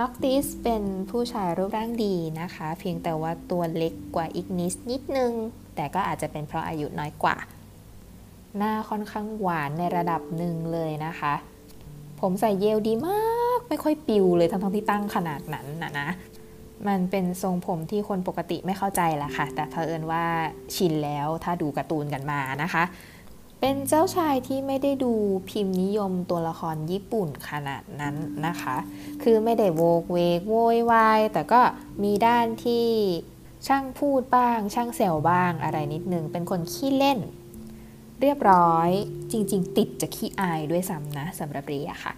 [0.00, 5.32] น็อกติสเป็นผู้ชายรูปร่างดีนะคะ เพียงแต่ว่าตัวเล็กกว่าอีกนิดนิดนึง
[5.76, 7.36] แต่ก็อาจจะเป็นเพราะอายุน้อยกว่า
[8.56, 11.34] หน้าค่อนข้างหวานในระดับหนึ่งเลยนะคะ
[12.20, 13.20] ผมใส่เยลดีมา
[13.56, 16.08] กไม่ค่อยปิวเลยทั้งทที่ตั้งขนาดนั้นนะนะ
[16.88, 20.24] มันเป็นทรงผมที่คนปกติไม่เข้าใจแหละค่ะ แต่เผอิญว่า
[20.74, 22.82] ชินแล้วถ้าดูการ์ตูนกันมานะคะ
[23.60, 25.12] เป็นเจ้าชายที่ไม่ได้ดู
[25.48, 28.16] พิมพ์นิยมตัวละครญี่ปุ่นขนาดนั้น
[28.46, 28.76] นะคะ
[29.22, 31.60] คือไม่ได้โวกเวกโวยวาย แต่ก็
[32.02, 32.86] มีด้านที่
[33.66, 37.18] ช่างพูดบ้าง ช่างเซลบ้างอะไรนิดนึง เป็นคนขี้เล่น
[38.20, 38.90] เรียบร้อย
[39.32, 42.12] จริง ๆ ติดจะขี้อายด้วยซ้ำนะสำหรับเรียค่ะ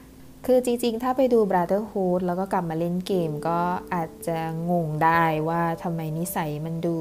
[0.47, 3.61] คือจริง ๆ ถ้าไปดู Brotherhood แล้วก็กลับมาเล่นเกมก็
[3.95, 4.37] อาจจะ
[4.71, 6.97] งงได้ว่าทำไมนิสัยมันดู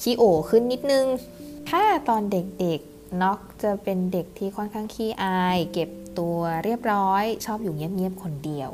[0.00, 1.06] ขี้โอขึ้นนิดนึง
[1.70, 2.80] ถ้าตอนเด็ก
[3.20, 8.70] น็อกจะเป็นเด็กที่ค่อนข้างขี้อาย เก็บตัวเรียบร้อย ชอบอยู่เงียบๆคนเดียว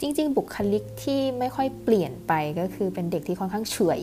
[0.00, 4.00] จริง ๆ บุคลิกที่ไม่ค่อยเปลี่ยนไปก็คือเป็นเด็กที่ค่อนข้างเฉย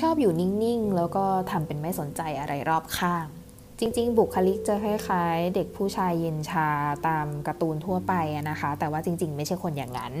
[0.00, 3.26] ชอบอยู่นิ่งๆ แล้วก็ทำเป็นไม่สนใจอะไรรอบข้าง
[3.78, 6.68] จริง ๆ บุคลิกจะคล้ายๆ เด็กผู้ชายเย็นชา
[7.08, 8.14] ตามการ์ตูนทั่วไป
[8.50, 10.12] นะคะ แต่ว่าจริง ๆ ไม่ใช่คนอย่างนั้น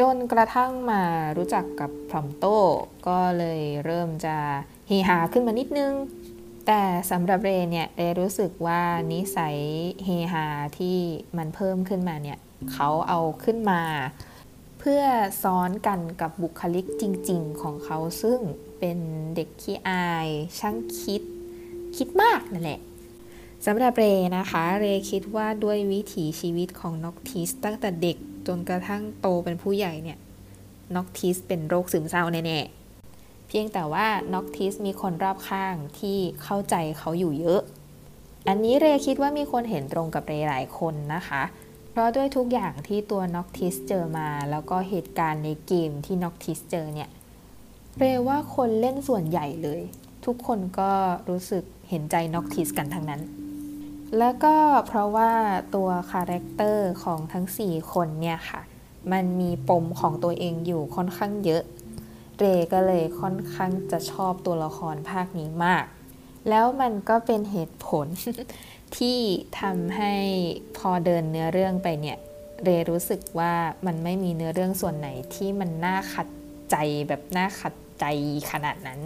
[0.00, 1.02] จนกระทั่งมา
[1.36, 2.44] รู้จักกับพรอมโต
[3.06, 4.36] ก็เลยเริ่มจะ
[4.88, 5.92] เฮฮาขึ้นมานิดนึง
[6.66, 9.56] แต่สำหรับเรเนี่ยเรรู้สึกว่านิสัย
[10.04, 10.46] เฮฮา
[10.78, 10.98] ที่
[11.36, 12.38] มันเพิ่มขึ้นมาเนี่ย
[12.72, 13.82] เขาเอาขึ้นมา
[14.80, 15.02] เพื่อ
[15.42, 18.40] ซ้อนกันกับบุคลิกจริง ๆ ของเขาซึ่ง
[18.78, 18.98] เป็น
[19.36, 21.22] เด็กขี้อาย ช่างคิด
[21.96, 22.80] คิดมากนั่นแหละ
[23.66, 24.04] สำหรับเร
[24.36, 30.18] นะคะ เรคิดว่าด้วยวิถีชีวิตของน็อกทิสตั้งแต่เด็กจนกระทั่งโตเป็นผู้ใหญ่เนี่ย
[30.94, 32.79] น็อกทิสเป็นโรคซึมเศร้าแน่ๆ
[33.52, 37.60] เพียงแต่ว่าน็อกทิสมีคนรอบข้างที่เข้าใจเขาอยู่เยอะ
[38.48, 41.42] อันนี้เรคิดว่ามีคนเห็นตรงกับเรหลายคนนะคะ
[41.90, 47.08] เพราะด้วยทุกอย่างที่ตัวน็อกทิสเจอมา แล้วก็เหตุการณ์ในเกมที่น็อกทิสเจอเนี่ย
[47.98, 49.80] เรว่าคนเล่นส่วนใหญ่เลย
[50.26, 50.92] ทุกคนก็
[51.28, 53.22] รู้สึกเห็นใจน็อกทิสกันทั้งนั้น
[54.18, 54.54] แล้วก็
[54.86, 55.30] เพราะว่า
[55.74, 58.60] ตัว character ของทั้ง 4 คนเนี่ยค่ะ
[59.12, 61.62] มันมีปมของตัวเองอยู่ค่อนข้างเยอะ
[62.40, 65.84] เรก็เลยค่อนข้างจะชอบตัวละครภาคนี้มาก
[66.48, 68.06] แล้วมันก็เป็นเหตุผล
[68.96, 69.18] ที่
[69.60, 70.14] ทำให้
[70.78, 72.18] พอเดินเนื้อเรื่องไปเนี่ย
[72.64, 73.54] เรรู้สึกว่า
[73.86, 76.28] มันไม่มีเนื้อเรื่องส่วนไหนที่มันน่าขัด
[76.70, 76.76] ใจ
[77.08, 78.04] แบบน่าขัดใจ
[78.50, 79.00] ขนาดนั้น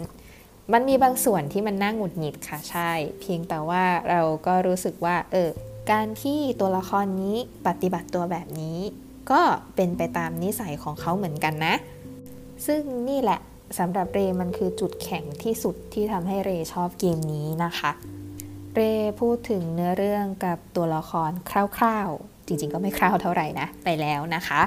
[0.73, 5.49] มันมีบางส่วนที่มันน่าหงุดหงิดค่ะใช่ เพียงแต่ว่าเราก็รู้สึกว่า เออ
[5.91, 7.35] การที่ตัวละครนี้
[7.67, 8.79] ปฏิบัติตัวแบบนี้
[9.31, 9.41] ก็
[9.75, 11.75] เป็นไปตามนิสัยของเขาเหมือนกันนะ
[12.67, 13.39] ซึ่งนี่แหละ
[13.79, 17.91] สำหรับเรมันคือจุดแข็งที่สุดที่ทำให้เรชอบเกมนี้นะคะ
[18.75, 18.81] เร
[19.21, 21.31] พูดถึงเนื้อเรื่องกับตัวละคร
[21.77, 24.61] คร่าวๆ จริงๆก็ไม่คร่าวเท่าไหร่นะ ไปแล้วนะคะ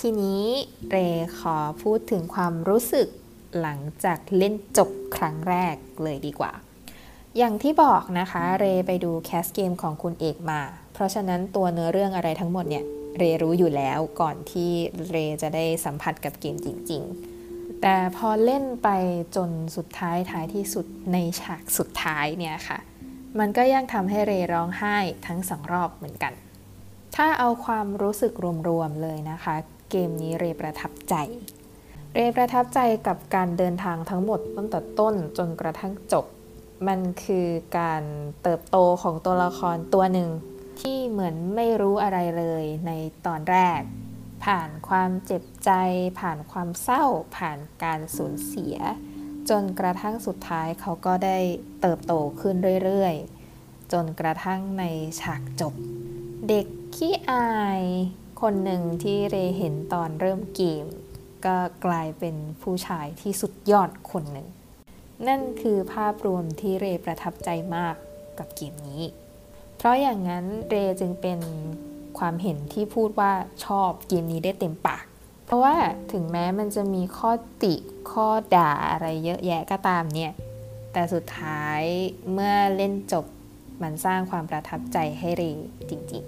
[0.00, 0.42] ทีนี้
[0.90, 0.96] เร
[1.38, 3.08] ขอพูดถึงความรู้สึก
[3.60, 6.52] หลังจากเล่นจบครั้งแรกเลยดีกว่า
[7.38, 10.60] อย่างที่บอกนะคะ เรไปดูแคสเกมของคุณเอกมา
[10.92, 12.84] เพราะฉะนั้นตัวเนื้อเรื่องอะไรทั้งหมดเนี่ย
[13.16, 14.70] เรรู้อยู่แล้วก่อนที่
[15.10, 17.02] เรจะได้สัมผัสกับเกมจริง
[17.42, 18.88] ๆ แต่พอเล่นไป
[19.36, 22.78] จนสุดท้ายท้ายที่สุดในฉากสุดท้ายเนี่ยค่ะ
[23.38, 26.32] มันก็ยังทำให้เรร้องไห้ทั้งสองรอบเหมือนกัน
[27.16, 28.32] ถ้าเอาความรู้สึก
[28.68, 29.54] รวมๆเลยนะคะ
[29.90, 31.14] เกมนี้เรประทับใจ
[32.14, 36.26] เรประทับใจกับการเดินทางทั้งหมดตั้งแต่ต้นจนกระทั่งจบ
[36.88, 37.46] มันคือ
[37.78, 38.02] การ
[38.42, 40.28] เติบโตของตัวละครตัวหนึ่ง
[40.80, 42.92] ที่เหมือนไม่รู้อะไรเลยใน
[43.26, 43.80] ตอนแรก
[44.44, 45.70] ผ่านความเจ็บใจ
[46.20, 47.04] ผ่านความเศร้า
[47.36, 48.76] ผ่านการสูญเสีย
[49.50, 51.38] จนกระทั่งสุดท้ายเขาก็ได้
[51.80, 54.84] เติบโตขึ้นเรื่อยๆ จนกระทั่งใน
[55.20, 55.74] ฉากจบ
[56.48, 57.82] เด็กขี้อาย
[58.40, 60.84] คนหนึ่งที่เรเห็นตอนเริ่มเกม
[61.46, 64.48] ก็กลายเป็นผู้ชายที่สุดยอดคนหนึ่ง
[65.28, 67.94] นั่นคือภาพรวมที่เรประทับใจมาก
[68.38, 69.02] กับเกมนี้
[69.78, 71.38] เพราะอย่างนั้นเรจึงเป็น
[72.18, 73.32] ความเห็นที่พูดว่า
[73.64, 75.04] ชอบเกมนี้ได้เต็มปาก
[75.46, 75.74] เพราะว่า
[76.12, 77.30] ถึงแม้มันจะมีข้อ
[77.62, 77.74] ติ
[78.12, 80.32] ข้อด่าอะไรเยอะแยะก็ตามเนี่ย
[80.92, 81.80] แต่สุดท้าย
[82.32, 83.26] เมื่อเล่นจบ
[83.82, 85.44] มันสร้างความประทับใจให้เร
[85.90, 86.22] จริง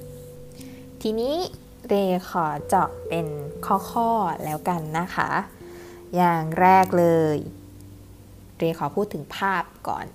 [0.49, 1.37] ๆ ทีนี้
[1.89, 1.95] เร
[2.29, 3.27] ขอเจาะเป็น
[3.67, 5.31] ข้อๆแล้วกันนะคะ
[6.17, 7.39] อย่างแรกเลย
[8.59, 10.07] เรขอพูดถึงภาพก่อน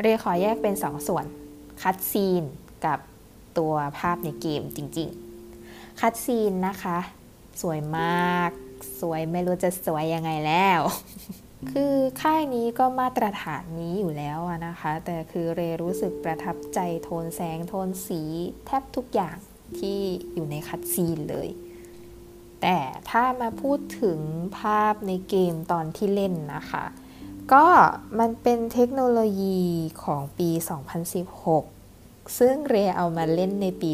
[0.00, 1.24] เรขอแยกเป็นสองส่วน
[1.82, 2.44] คัดซีน
[2.86, 2.98] กับ
[3.58, 6.98] ตัวภาพในเกมจริงๆ cutscene นะคะ
[7.62, 8.50] สวยมาก
[9.00, 10.80] สวยไม่รู้จะสวยยังไงแล้ว
[11.72, 18.22] คือค่ายนี้ก็มาตรฐานนี้อยู่แล้วนะคะ แต่คือเรรู้สึกประทับใจโทนแสงโทนสี
[18.66, 19.36] แทบทุกอย่าง
[19.78, 19.98] ที่
[20.34, 21.48] อยู่ใน cutscene เลย
[22.62, 22.78] แต่
[23.10, 24.18] ถ้ามาพูดถึง
[24.58, 26.84] ภาพในเกมตอนที่เล่นนะคะ
[27.52, 27.66] ก็
[28.18, 29.62] มันเป็นเทคโนโลยี
[30.04, 30.50] ของปี
[31.36, 31.81] 2016
[32.38, 33.92] ซึ่งเรเอามาเล่นในปี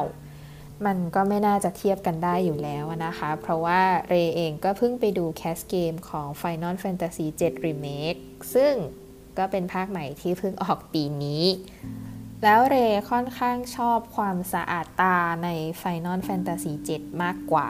[0.00, 8.20] 2019 มันก็ไม่น่าจะเทียบกันได้อยู่แล้วนะคะ เพราะว่าเรเองก็เพิ่งไปดูแคสเกมของ Final Fantasy 7 Remake
[8.54, 8.74] ซึ่ง
[9.38, 11.44] ก็เป็นภาคใหม่ที่เพิ่งออกปีนี้
[12.44, 12.76] แล้วเร
[13.10, 15.48] ค่อนข้างชอบความสะอาดตาใน
[15.82, 17.68] Final Fantasy 7 มากกว่า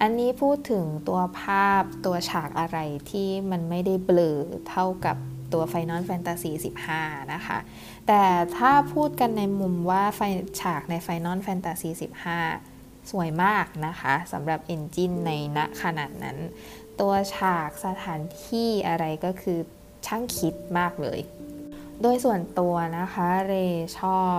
[0.00, 2.78] อันนี้พูดถึงตัวภาพตัวฉากอะไร
[3.10, 5.16] ที่มันไม่ได้เบลอเท่ากับ
[5.54, 6.52] ตัว Final Fantasy
[6.92, 7.58] 15 นะคะ
[8.06, 8.22] แต่
[8.56, 10.04] ถ้าพูดกันในมุมว่า
[10.60, 11.90] ฉากใน Final Fantasy
[12.50, 16.38] 15 สวยมากนะคะสำหรับ engine ในณขณะนั้น
[17.00, 19.58] ตัวฉากสถานที่อะไรก็คือ
[20.06, 21.20] ช่างคิดมากเลย
[22.02, 23.54] โดยส่วนตัวนะคะเร
[23.98, 24.22] ชอ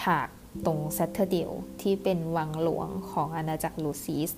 [0.00, 0.28] ฉาก
[0.66, 1.50] ตรง Citadel
[1.80, 4.30] ที่เป็นวังหลวงของอาณาจักรลูซิส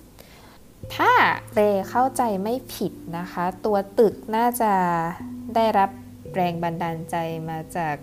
[0.95, 1.11] ถ้า
[1.53, 1.59] เร
[1.89, 4.73] เข้าใจไม่ผิดนะคะ ตัวตึกน่าจะ
[5.55, 5.89] ได้รับ
[6.35, 7.15] แรงบันดาลใจ
[7.49, 7.95] มาจาก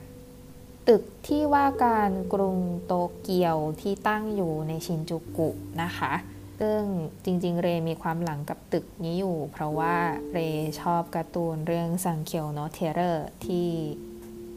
[0.89, 5.49] ตึกที่ว่าการกรุงโตเกียวที่ตั้งอยู่ในชินจูกุ
[5.83, 6.13] นะคะ
[6.61, 6.83] ซึ่ง
[7.25, 9.97] จริงๆ เรมีความหลังกับตึกนี้อยู่ เพราะว่า
[10.33, 10.39] เร
[10.81, 13.69] ชอบการ์ตูนเรื่องซังเคียวโนเทเรอร์ที่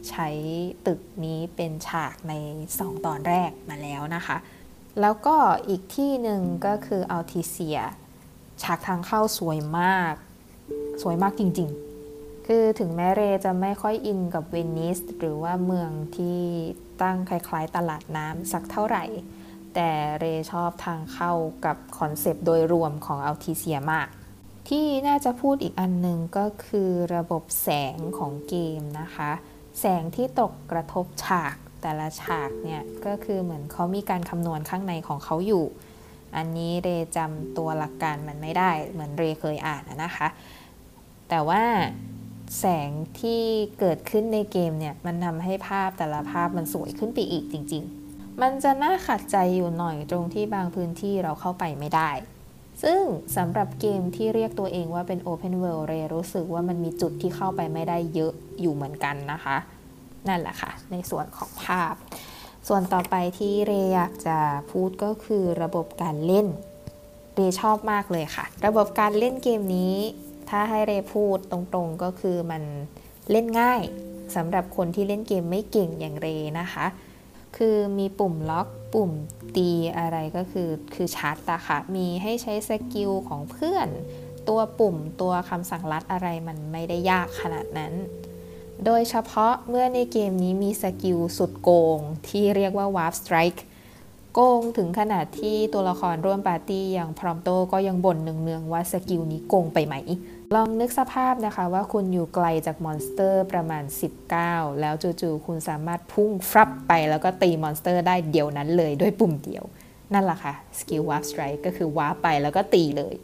[0.08, 0.28] ใช้
[0.86, 2.32] ตึกนี้เป็นฉากใน
[2.70, 4.36] 2 ตอนแรกมาแล้วนะคะ
[5.00, 5.36] แล้วก็
[5.68, 7.80] อีกที่หนึ่งก็คืออัลติเซีย
[8.62, 10.14] ฉากทางเข้าสวยมาก
[11.02, 11.83] สวยมากจริงๆ
[12.46, 16.40] คือถึงแม้เรจะไม่ค่อยอินกับเวนิสหรือว่าเมืองที่
[17.02, 19.04] ตั้งคล้ายๆตลาดน้ำสักเท่าไหร่
[19.74, 21.32] แต่เรชอบทางเข้า
[21.64, 24.08] กับ concept โดยรวมของอัลติเซียมาก
[24.68, 29.30] ที่น่าจะพูดอีกอันหนึ่งก็คือระบบแสงของเกมนะคะ
[29.80, 35.64] แสงที่ตกกระทบฉากแต่ละฉากเนี่ย ก็คือเหมือนเขามีการคำนวณข้างในของเขาอยู่
[36.36, 40.28] อันนี้เรจำตัวหลักการมันไม่ได้เหมือนเรเคยอ่านนะคะ
[41.28, 41.62] แต่ว่า
[42.58, 42.90] แสง
[43.20, 43.42] ที่
[43.80, 52.10] เกิดขึ้นในเกมเนี่ย มันทำให้ภาพแต่ละภาพมันสวยขึ้นไปอีกจริง ๆ มันจะน่าขัดใจอยู่หน่อยตรงที่บางพื้นที่เราเข้าไปไม่ได้
[52.82, 53.02] ซึ่ง
[53.36, 59.56] สำหรับเกมที่เรียกตัวเองว่าเป็น Open World เรรู้สึกว่ามันมีจุดที่เข้าไปไม่ได้เยอะอยู่เหมือนกันนะคะ
[60.28, 61.94] นั่นแหละค่ะ ในส่วนของภาพ
[62.68, 64.38] ส่วนต่อไปที่เรอยากจะ
[64.70, 66.46] พูดก็คือระบบการเล่น
[67.34, 69.94] เรชอบมากเลยค่ะ ระบบการเล่นเกมนี้
[70.50, 72.62] ถ้าให้เรพูดตรงๆก็คือมัน
[73.30, 73.82] เล่นง่าย
[74.36, 76.28] สำหรับคนที่เล่นเกมไม่เก่งอย่างเร
[76.60, 76.86] นะคะ
[77.56, 79.10] คือมีปุ่มล็อกปุ่ม
[79.56, 83.88] ตีอะไรก็คือคือชัดอะค่ะ มีให้ใช้ skill ของเพื่อน
[84.48, 87.92] ตัวปุ่มตัวคำสั่งลัดอะไรมันไม่ได้ยากขนาดนั้น
[88.84, 93.60] โดยเฉพาะเมื่อในเกมนี้มี skill สุดโกง ที่เรียกว่า Warp Strike
[94.34, 99.94] โกงถึงขนาดที่ตัวละครร่วมปาร์ตี้อย่างพรอมโตก็ยังบ่นเนืองๆว่า skill นี้โกงไปไหม
[100.54, 103.84] ลองนึกสภาพนะคะว่าคุณอยู่ไกลจาก monster ประมาณ
[104.30, 109.64] 19 แล้วจู่ๆคุณสามารถพุ่งฟรับไปแล้วก็ตี monster ได้เดี๋ยวนั้นเลยด้วยปุ่มเดียว
[110.14, 113.14] นั่นแหละค่ะ skill Warp Strike ก็คือ warp ไปแล้วก็ตีเลย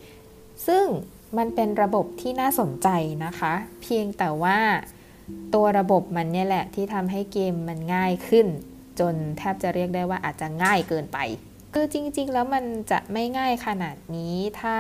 [0.67, 0.85] ซึ่ง
[1.39, 2.89] มันเป็นระบบที่น่าสนใจ
[3.25, 4.59] นะคะ เพียงแต่ว่า
[5.55, 8.47] ตัวระบบมันเนี่ยแหละที่ทำให้เกมมันง่ายขึ้น
[9.01, 11.19] จนแทบจะเรียกได้ว่าอาจจะง่ายเกินไป
[11.75, 14.77] คือจริงๆ แล้วมันจะไม่ง่ายขนาดนี้ถ้า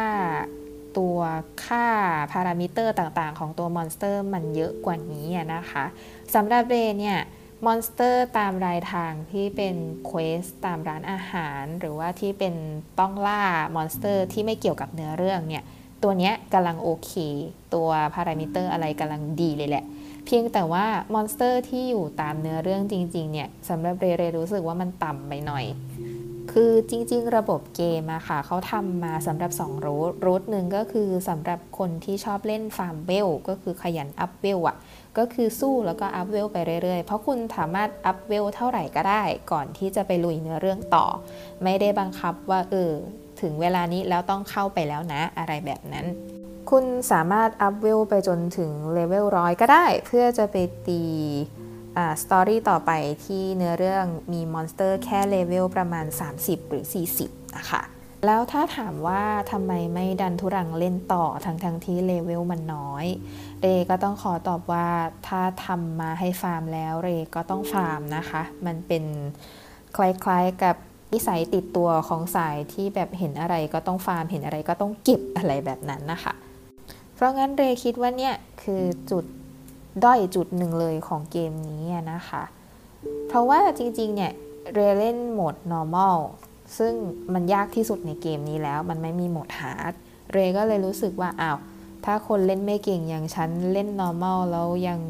[0.98, 1.18] ตัว
[1.64, 1.86] ค่า
[2.32, 5.84] พารามิเตอร์ต่างๆ ของตัว monster มันเยอะกว่านี้นะคะ
[6.34, 7.18] สำหรับเรเนี่ย
[7.66, 9.76] monster ตามรายทางที่เป็น
[10.06, 12.54] quest ตามร้านอาหาร หรือว่าที่เป็น
[12.98, 13.42] ต้องล่า
[13.74, 15.64] monster ที่ไม่เกี่ยวกับเนื้อเรื่องเนี่ย
[16.02, 17.12] ตัวเนี้ยกำลังโอเค
[17.74, 19.84] ตัวพารามิเตอร์อะไรกำลังดีเลยแหละ
[20.26, 25.64] เพียงแต่ว่า monster ที่อยู่ตามเนื้อเรื่องจริงๆเนี่ยสำหรับเรเรรู้สึกว่ามันต่ำไปหน่อย
[26.52, 34.76] คือจริง ๆ ระบบเกมอะค่ะเขาทำมาสำหรับ2 route route หนึ่งก็คือสำหรับคนที่ชอบเล่นฟาร์มเวลก็คือขยัน up เวลอะ
[35.18, 41.06] ก็คือสู้แล้วก็ up เวลไปเรื่อย ๆ เพราะคุณสามารถ up เวลเท่าไหร่ก็ได้ ก่อนที่จะไปลุยเนื้อเรื่องต่อ
[41.64, 42.92] ไม่ได้บังคับว่าเออ
[43.40, 46.06] ถึงเวลานี้แล้วต้องเข้าไปแล้วนะอะไรแบบนั้น
[46.70, 50.56] คุณสามารถ up เวลไปจนถึง level ร้อยก็ได้ เพื่อจะไป
[50.88, 51.02] ตี
[52.22, 52.90] story ต่อไป
[53.24, 56.06] ที่เนื้อเรื่องมี monster แค่ level ประมาณ
[56.38, 56.84] 30 หรือ
[57.20, 57.82] 40 นะคะ
[58.26, 63.06] แล้วถ้าถามว่าทำไมไม่ดันทุรังเล่นต่อทั้งทั้งที่เลเวลมันน้อย
[63.62, 64.88] เรก็ต้องขอตอบว่า
[65.28, 69.04] ถ้าทำมาให้ฟาร์มแล้วเรก็ต้องฟาร์มนะคะ มันเป็น
[69.96, 70.76] คล้ายๆกับ
[71.12, 76.34] นิสัยติดตัวของสายที่แบบเห็นอะไรก็ต้องฟาร์มเห็นอะไรก็ต้องเก็บอะไรแบบนั้นนะคะ
[77.14, 79.24] เพราะงั้นเรคิดว่าเนี่ยคือจุด
[80.04, 82.42] ด้อยจุดหนึ่งเลยของเกมนี้นะคะ
[83.28, 84.32] เพราะว่าจริงๆ เนี่ย
[84.74, 86.18] เรเล่นโหมด normal
[86.78, 86.94] ซึ่ง
[87.34, 89.94] มันยากที่สุดในเกมนี้แล้ว มันไม่มีโหมด hard
[90.32, 91.58] เรก็เลยรู้สึกว่าอ้าว
[92.04, 95.00] ถ้าคนเล่นไม่เก่งอย่างฉันเล่น normal แล้วยัง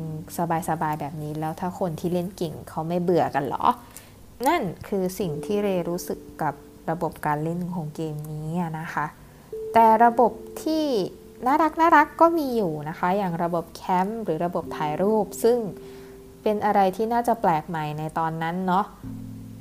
[0.69, 3.65] สบายๆ แบบนี้ แล้วถ้าคนที่เล่นเก่งเขาไม่เบื่อกันหรอ
[4.47, 6.55] นั่นคือสิ่งที่เรรู้สึกกับ
[6.91, 9.07] ระบบการเล่นของเกมนี้นะคะ
[9.73, 10.85] แต่ระบบที่
[11.47, 15.59] น่ารักน่ารักก็มีอยู่นะคะ อย่างระบบแคมป์หรือระบบถ่ายรูป ซึ่ง
[16.43, 18.85] เป็นอะไรที่น่าจะแปลกใหม่ในตอนนั้นเนาะ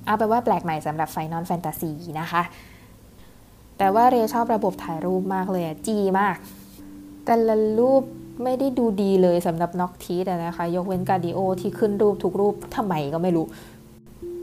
[0.05, 2.43] เอาไปว่าแปลกใหม่สำหรับไฟนอลแฟนตาซีนะคะ
[3.77, 6.35] แต่ว่าเรชอบระบบถ่ายรูปมากเลยอะจีมาก
[7.25, 8.03] แต่ละรูป
[8.43, 13.45] ไม่ได้ดูดีเลยสำหรับน็อกทิสนะคะ ยกเว้นกาดิโอที่ขึ้นรูปทุกรูปทำไมก็ไม่รู้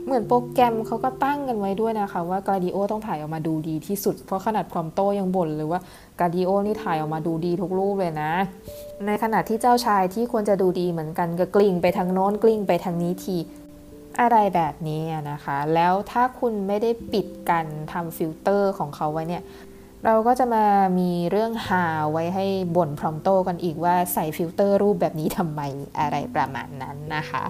[0.07, 5.79] เหมือนโปรแกรมเขาก็ตั้งกันไว้ด้วยนะคะ ว่ากาดิโอต้องถ่ายออกมาดูดีที่สุด เพราะขนาดพรอมโตยังบ่นเลยว่า
[6.19, 8.31] กาดิโอนี่ถ่ายออกมาดูดีทุกรูปเลยนะ
[9.05, 13.37] ในขณะที่เจ้าชายที่ควรจะดูดีเหมือนกันก็กลิ้งไปทางโน้นกลิ้งไปทางนี้ที
[14.21, 19.43] อะไรแบบนี้นะคะ แล้วถ้าคุณไม่ได้ปิดการทำฟิลเตอร์ของเขาไว้เนี่ย
[20.05, 20.65] เราก็จะมา
[20.99, 25.61] มีเรื่องหาไว้ให้บ่นพรอมโตกันอีกว่าใส่ฟิลเตอร์รูปแบบนี้ทำไม
[25.99, 27.43] อะไรประมาณนั้นนะคะ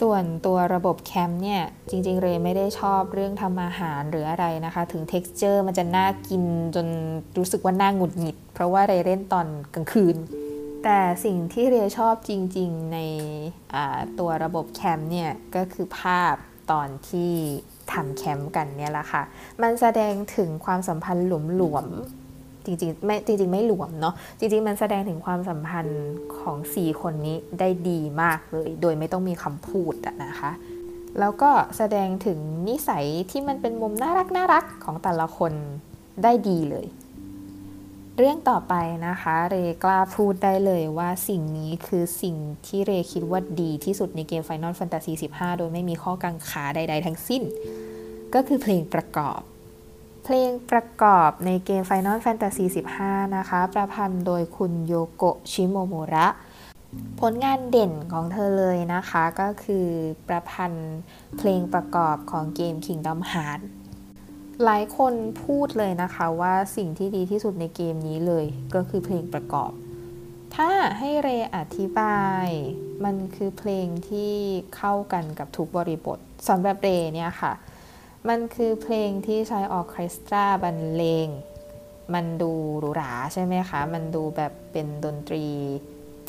[0.00, 6.42] ส่วนตัวระบบแคมเนี่ย จริงๆ เรไม่ได้ชอบเรื่องทำอาหารหรืออะไรนะคะ ถึง t e x t อร์มันจะน่ากิน
[6.76, 6.86] จน
[7.38, 10.16] รู้สึกว่าน่าหงุดหงิด เพราะว่าเรเล่นตอนกลางคืน
[10.84, 12.98] แต่สิ่งที่เรชอบจริงๆ ใน
[14.18, 16.34] ตัวระบบแคมป์เนี่ย ก็คือภาพ
[16.72, 17.32] ตอนที่
[17.92, 19.22] ทำแคมป์กันเนี่ยแหละค่ะ
[19.62, 21.26] มันแสดงถึงความสัมพันธ์
[21.56, 22.19] หลวมๆ
[22.64, 29.94] จริงๆไม่จริง ๆ ไม่หลวมเนาะจริง ๆ มันแสดงถึงความสัมพันธ์ของ 4 คนนี้ได้ดีมากเลย โดยไม่ต้องมีคำพูด
[30.24, 30.50] นะคะ
[31.20, 35.52] แล้วก็แสดงถึงนิสัยที่มันเป็นมุมน่ารักน่ารักของแต่ละคน
[36.22, 36.86] ได้ดีเลย
[38.18, 38.74] เรื่องต่อไป
[39.08, 47.42] นะคะ เรกล้าพูดได้เลยว่าสิ่งนี้คือสิ่งที่เรคิดว่าดีที่สุดในเกม Final Fantasy 15 โดยไม่มีข้อกังขาใด ๆ ทั้งสิ้น
[48.34, 49.40] ก็คือเพลงประกอบ
[50.24, 52.64] เพลงประกอบในเกม Final Fantasy
[53.00, 56.26] 15 นะคะ ประพันธ์โดยคุณโยโกะชิโมโมระ
[57.20, 59.86] ผลงานเด่นของเธอเลยนะคะก็คือ
[60.28, 60.98] ประพันธ์
[61.38, 63.66] เพลงประกอบของเกม Kingdom Hearts
[64.64, 69.72] หลายคนพูดเลยนะคะว่าสิ่งที่ดีที่สุดในเกมนี้เลยก็คือเพลงประกอบ
[70.56, 72.46] ถ้าให้เรอธิบาย
[73.04, 74.32] มันคือเพลงที่
[74.76, 77.52] เข้ากันกับทุกบริบทสำหรับเรเนี่ยค่ะ
[78.28, 81.28] มันคือเพลงที่ใช้ออเคสตราบรรเลง
[82.14, 85.46] มันดูหรูหราใช่ไหมคะ มันดูแบบเป็นดนตรี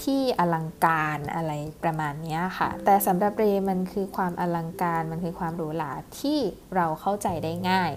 [0.04, 1.51] ที่อลังการอะไร
[1.84, 6.39] ประมาณนี้ค่ะ แต่สำหรับเรมันคือความอลังการ มันคือความหรูหราที่
[6.75, 7.91] เราเข้าใจได้ง่าย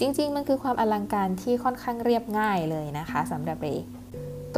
[0.00, 3.68] จริงๆ มันคือความอลังการที่ค่อนข้างเรียบง่ายเลยนะคะสำหรับเร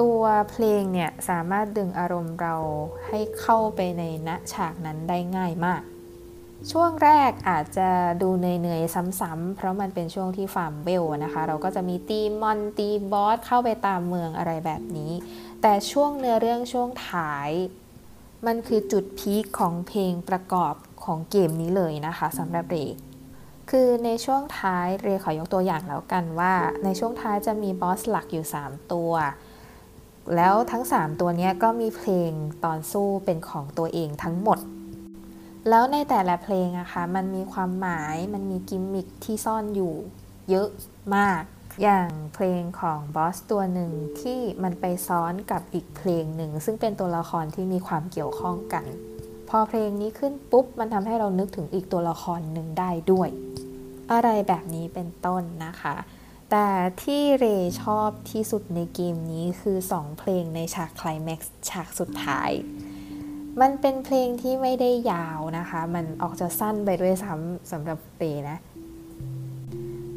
[0.01, 2.57] ตัวเพลงเนี่ยสามารถดึงอารมณ์เรา
[3.07, 5.83] ให้เข้าไปในณฉากนั้นได้ง่ายมาก
[6.73, 7.89] ช่วงแรกอาจจะ
[8.23, 15.13] ดูเหนื่อยๆ ซ้ำๆ เพราะมันเป็นช่วงที่ฟาร์มเบลนะคะ เราก็จะมีตีมอนตีบอสเข้าไปตามเมืองอะไรแบบนี้
[15.63, 17.51] แต่ช่วงเนื้อเรื่องช่วงท้าย
[18.47, 20.75] มันคือจุดพีคของเพลงประกอบ
[21.05, 22.77] ของเกมนี้เลยนะคะสำหรับเร
[23.71, 29.13] คือในช่วงท้ายเรขอยกตัวอย่างแล้วกันว่า ในช่วงท้ายจะมีบอสหลักอยู่ 3 ตัว
[30.37, 32.31] แล้วทั้ง 3 ตัวนี้ก็มีเพลง
[32.65, 34.59] ตอนสู้เป็นของตัวเองทั้งหมด
[35.69, 39.95] แล้วในแต่ละเพลงอะคะมันมีความหมายมันมีกิมมิคที่ซ่อนอยู่
[40.51, 40.69] เยอะ
[41.17, 41.43] มาก
[41.83, 48.85] อย่างเพลงของบอสตัวหนึ่งที่มันไปซ้อนกับอีกเพลงหนึ่ง ซึ่งเป็นตัวละครที่มีความเกี่ยวข้องกัน
[49.49, 53.29] พอเพลงนี้ขึ้นปุ๊บ มันทำให้เรานึกถึงอีกตัวละครหนึ่งได้ด้วย
[54.13, 55.97] อะไรแบบนี้เป็นต้นนะคะ
[56.51, 56.69] แต่
[57.03, 57.47] ที่เร
[57.83, 62.51] ชอบที่สุดในเกมนี้คือ 2 เพลงในฉากคลแม็กซ์ฉากสุดท้าย
[63.61, 68.59] มันเป็นเพลงที่ไม่ได้ยาวนะคะ มันออกจะสั้นไปด้วยซ้ำสำหรับเรนะ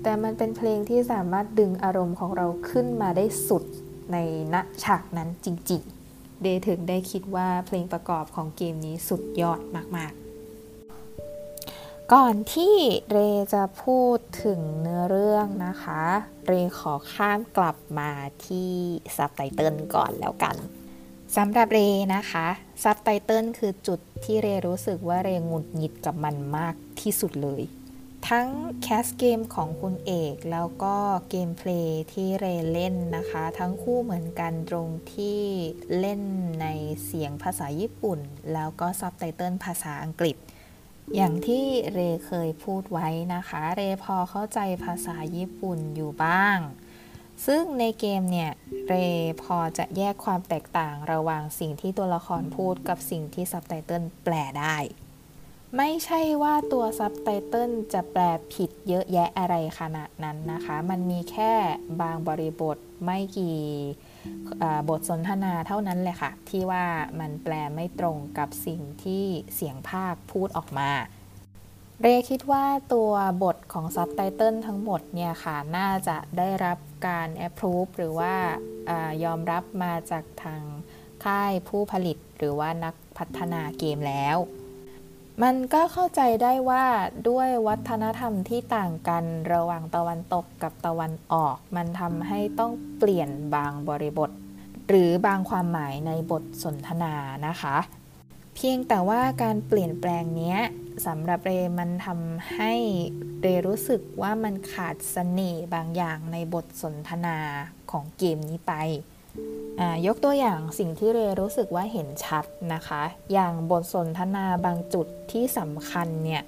[0.04, 3.64] แต่มันเป็นเพลงที่สามารถดึงอารมณ์ของเราขึ้นมาได้สุด
[4.12, 4.18] ใน
[4.54, 9.60] ณฉากนั้นจริงๆ เดถึงได้คิดว่าเพลงประกอบของเกมนี้สุดยอด
[9.98, 10.30] มากๆ
[12.14, 12.76] ก่อนที่
[13.12, 13.20] เร
[13.54, 16.02] จะพูดถึงเนื้อเรื่องนะคะ
[16.48, 18.12] เรขอข้ามกลับมา
[18.46, 18.72] ที่
[19.16, 20.56] ซับไตเติลก่อนแล้วกัน
[21.38, 21.80] สำหรับเร
[22.16, 22.48] นะคะ
[22.84, 27.62] ซับไตเติลคือจุดที่เรรู้สึกว่าเรงุดหงิดกับมันมากที่สุดเลย
[28.28, 28.50] ทั้ง
[28.82, 30.96] cast เกมของคุณเอกแล้วก็
[31.30, 35.42] gameplay ที่เรเล่นนะคะ ทั้งคู่เหมือนกันตรงที่
[36.00, 36.22] เล่น
[36.62, 36.68] ใน
[37.06, 38.20] เสียงภาษาญี่ปุ่น
[38.54, 40.36] แล้วก็ซับไตเติลภาษาอังกฤษ
[41.16, 46.58] อย่างที่เรเคยพูดไว้นะคะ เรพอเข้าใจภาษาญี่ปุ่นอยู่บ้าง
[47.46, 48.52] ซึ่งในเกมเนี่ย
[48.88, 48.94] เร
[49.44, 54.78] พอจะแยกความแตกต่างระหว่างสิ่งที่ตัวละครพูดกับสิ่งที่ซับไตเติลแปลได้
[55.78, 58.22] ไม่ใช่ว่าตัวซับไตเติลจะแปล
[58.54, 61.54] ผิดเยอะแยะอะไรขนาดนั้นนะคะ มันมีแค่
[62.02, 63.58] บางบริบทไม่กี่
[64.90, 66.86] บทสนทนาเท่านั้นแหละค่ะ ที่ว่า
[67.20, 69.26] มันแปลไม่ตรงกับสิ่งที่
[69.56, 70.92] เสียงภาคพูดออกมา
[72.04, 73.12] เรคิดว่าตัว
[73.44, 76.78] บทของซับไตเติลทั้งหมดเนี่ยค่ะ น่าจะได้รับ
[77.08, 78.34] การแอปพรูฟหรือว่า
[78.90, 78.92] อ
[79.24, 80.62] ยอมรับมาจากทาง
[81.26, 84.38] ค่ายผู้ผลิตหรือว่านักพัฒนาเกมแล้ว
[85.44, 86.86] มันก็เข้าใจได้ว่า
[87.30, 89.24] ด้วยวัฒนธรรมที่ต่างกัน
[89.54, 94.32] ระหว่างตะวันตกกับตะวันออก มันทำให้ต้องเปลี่ยนบางบริบท
[94.90, 97.14] หรือบางความหมายในบทสนทนา
[97.48, 97.78] นะคะ
[98.56, 100.58] เพียงแต่ว่าการเปลี่ยนแปลงนี้
[101.08, 102.74] สำหรับเรมันทำให้
[103.42, 107.38] เรรู้สึกว่ามันขาดเสน่ห์บางอย่างในบทสนทนา
[107.92, 108.74] ของเกมนี้ไป
[110.08, 116.44] ยกตัวอย่างสิ่งที่เรรู้สึกว่าเห็นชัดนะคะ อย่างบทสนทนาบางจุดที่สำคัญเนี่ย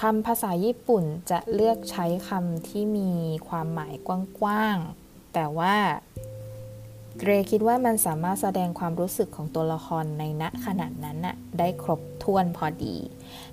[0.00, 3.10] คำภาษาญี่ปุ่นจะเลือกใช้คำที่มี
[3.48, 3.94] ความหมาย
[4.40, 5.74] กว้างๆ แต่ว่า
[7.24, 12.96] เรคิดว่ามันสามารถแสดงความรู้สึกของตัวละครในณขณะนั้นน่ะได้ครบถ้วนพอดี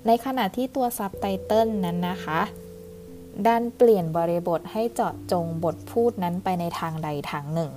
[0.06, 2.40] ในขณะที่ตัวซับไตเติลนั้นนะคะ
[3.46, 7.72] ดันเปลี่ยนบริบทให้เจาะจงบทพูดนั้นไปในทางใดทางหนึ่ง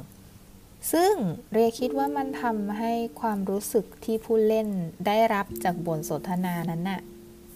[0.92, 1.14] ซึ่ง
[1.54, 4.68] เรคิดว่ามันทำให้ความรู้สึกที่ผู้เล่น
[5.08, 7.02] ได้รับจากบทสนทนานั้นน่ะ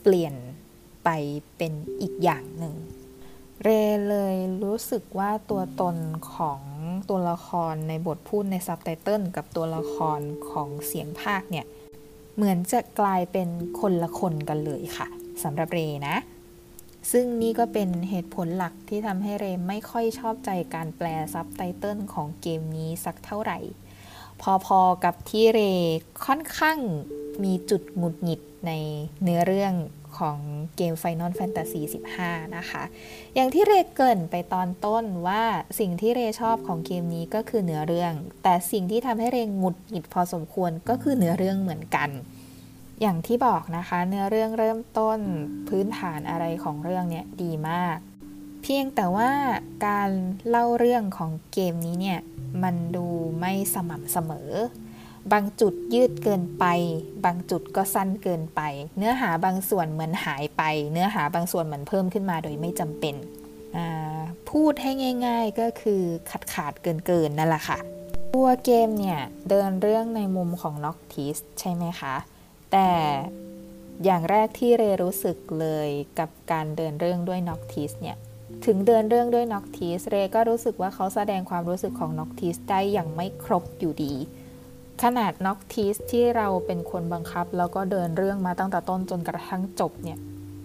[0.02, 0.34] เปลี่ยน
[1.06, 1.10] ไป
[1.58, 2.76] เป็นอีกอย่างหนึ่ง
[3.68, 3.72] เร
[4.10, 5.98] เลยรู้สึกว่าตัวตน
[6.34, 6.62] ของ
[7.10, 11.66] ตัวละครในบทพูดในซับไตเติลกับตัวละครของเสียงภาคเนี่ย
[12.36, 13.50] เหมือนจะกลายเป็น
[13.80, 15.08] คนละคนกันเลยค่ะ
[15.44, 16.16] สำหรับเรนะ
[17.12, 23.60] ซึ่งนี่ก็เป็นเหตุผลหลักที่ทำให้เรไม่ค่อยชอบใจการแปลซับไตเติลของเกมนี้สักเท่าไหร่
[24.66, 25.62] พอๆกับที่เร
[26.26, 26.78] ค่อนข้าง
[27.44, 28.72] มีจุดหงุดหงิดใน
[29.24, 29.74] เนื้อเรื่อง
[30.18, 30.40] ของ
[30.78, 31.82] เกม Final Fantasy
[32.20, 32.84] 15 นะคะ
[33.36, 35.44] อย่างที่เรเกินไปตอนต้นว่า
[35.80, 38.14] สิ่งที่เรชอบของเกมนี้ก็คือเนื้อเรื่อง
[38.44, 42.10] แต่สิ่งที่ทำให้เรหงุดหงิดพอสมควรก็คือเนื้อเรื่องเหมือนกัน
[43.02, 45.20] อย่างที่บอกนะคะ เนื้อเรื่องเริ่มต้น
[45.70, 47.98] พื้นฐานอะไรของเรื่องเนี่ยดีมาก
[48.62, 49.32] เพียงแต่ว่า
[49.88, 50.10] การ
[50.50, 52.20] เล่าเรื่องของเกมนี้เนี่ย
[52.64, 53.08] มันดู
[53.40, 54.52] ไม่สม่ำเสมอ
[55.34, 56.66] บางจุดยืดเกินไป
[57.26, 58.62] บางจุดก็สั้นเกินไป
[58.98, 63.16] เนื้อหาบางส่วนเหมือนหายไป เนื้อหาบางส่วนเหมือนเพิ่มขึ้นมาโดยไม่จำเป็น
[64.50, 64.92] พูดให้
[65.26, 67.78] ง่าย ๆก็คือขาดขาดเกินเกินนั่นแหละค่ะ
[68.36, 69.20] ตัวเกมเนี่ย
[69.50, 72.16] เดินเรื่องในมุมของน็อกทิสใช่ไหมคะ
[72.72, 72.90] แต่
[74.04, 78.18] อย่างแรกที่เรรู้สึกเลยกับการเดินเรื่องด้วยน็อกทิสเนี่ย
[78.66, 84.14] ถึงเดินเรื่องด้วยน็อกทิสเรก็รู้สึกว่าเขาแสดงความรู้สึกของน็อกทิสได้อย่างไม่ครบอยู่ดี
[85.04, 90.20] ขนาดน็อกทิสที่เราเป็นคนบังคับ แล้วก็เดินเรื่องมาตั้งแต่ต้นจนกระทั่งจบเนี่ย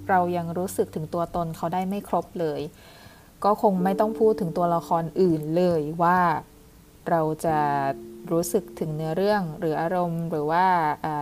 [0.08, 2.60] เรายังรู้สึกถึงตัวตนเขาได้ไม่ครบเลย
[3.44, 6.18] ก็คงไม่ต้องพูดถึงตัวละครอื่นเลยว่า
[7.10, 7.58] เราจะ
[8.30, 10.66] รู้สึกถึงเนื้อเรื่องหรืออารมณ์ หรือว่า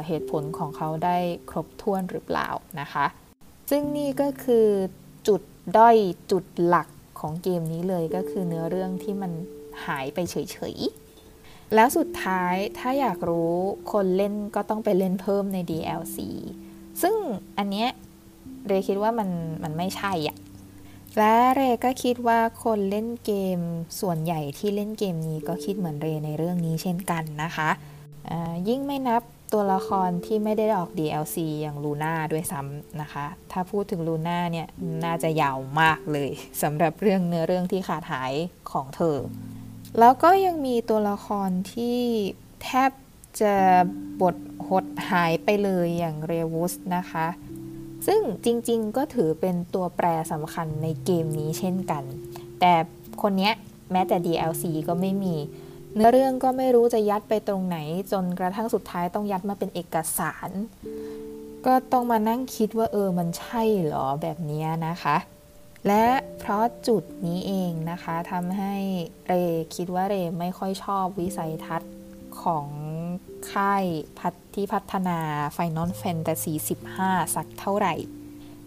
[0.06, 1.18] เหตุผลของเขาได้
[1.50, 2.48] ครบถ้วนหรือเปล่า
[2.80, 3.06] นะคะ
[3.70, 4.66] ซึ่งนี่ก็คือ
[5.28, 5.42] จุด
[5.76, 5.96] ด้อย
[6.32, 6.88] จุดหลัก
[7.20, 9.32] ของเกมนี้เลยก็คือเนื้อเรื่องที่มัน
[9.86, 11.07] หายไปเฉยๆ
[11.74, 13.54] แล้วสุดท้ายถ้าอยากรู้
[13.92, 16.18] คนเล่นก็ต้องไปเล่นเพิ่มใน DLC
[17.02, 17.14] ซึ่ง
[17.58, 17.88] อันเนี้ย
[18.66, 19.28] เรคิดว่ามัน
[19.62, 20.36] มันไม่ใช่อะ
[21.18, 23.60] และเรก็คิดว่าคนเล่นเกม
[24.00, 27.70] ส่วนใหญ่ที่เล่นเกมนี้ก็คิดเหมือนเรในเรื่องนี้เช่นกันนะคะ
[28.68, 34.66] ยิ่งไม่นับตัวละครที่ไม่ได้ออก DLC อย่างลูน่าด้วยซ้ำนะคะ ถ้าพูดถึงลูน่าเนี่ย
[35.04, 36.30] น่าจะยาวมากเลย
[36.62, 38.32] สำหรับเรื่องเนื้อเรื่องที่ขาดหาย
[38.72, 39.16] ของเธอ
[39.98, 41.98] แล้วก็ยังมีตัวละครที่
[42.62, 42.90] แทบ
[43.40, 43.54] จะ
[44.22, 44.36] บท
[44.68, 47.26] หดหายไปเลยอย่างเรวุสนะคะ
[48.06, 52.04] ซึ่งจริงๆก็ถือเป็นตัวแปรสำคัญในเกมนี้เช่นกัน
[52.60, 52.72] แต่
[53.22, 53.50] คนนี้
[53.92, 55.34] แม้แต่ DLC ก็ไม่มี
[55.94, 57.78] เนื้อเรื่องก็ไม่รู้จะยัดไปตรงไหน
[58.12, 60.50] จนกระทั่งสุดท้ายต้องยัดมาเป็นเอกสาร
[61.66, 65.16] ก็ต้องมานั่งคิดว่าเออมันใช่หรอแบบนี้นะคะ
[65.88, 66.08] และ
[66.38, 68.74] เพราะจุดนี้เองนะคะทำให้
[69.26, 69.34] เร
[69.74, 71.92] คิดว่าเรไม่ค่อยชอบวิสัยทัศน์
[72.42, 72.66] ของ
[73.52, 73.84] ค่าย
[74.18, 75.18] พัที่พัฒนา
[75.56, 76.54] Final Fantasy
[76.94, 77.94] 15 สักเท่าไหร่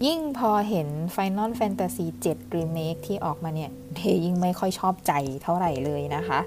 [0.06, 5.12] ยิ่งพอเห็น Final Fantasy 7 Remake ที่ออกมาเนี่ยเทยิ่งไม่ค่อยชอบใจ
[5.42, 6.40] เท่าไหร่เลยนะคะ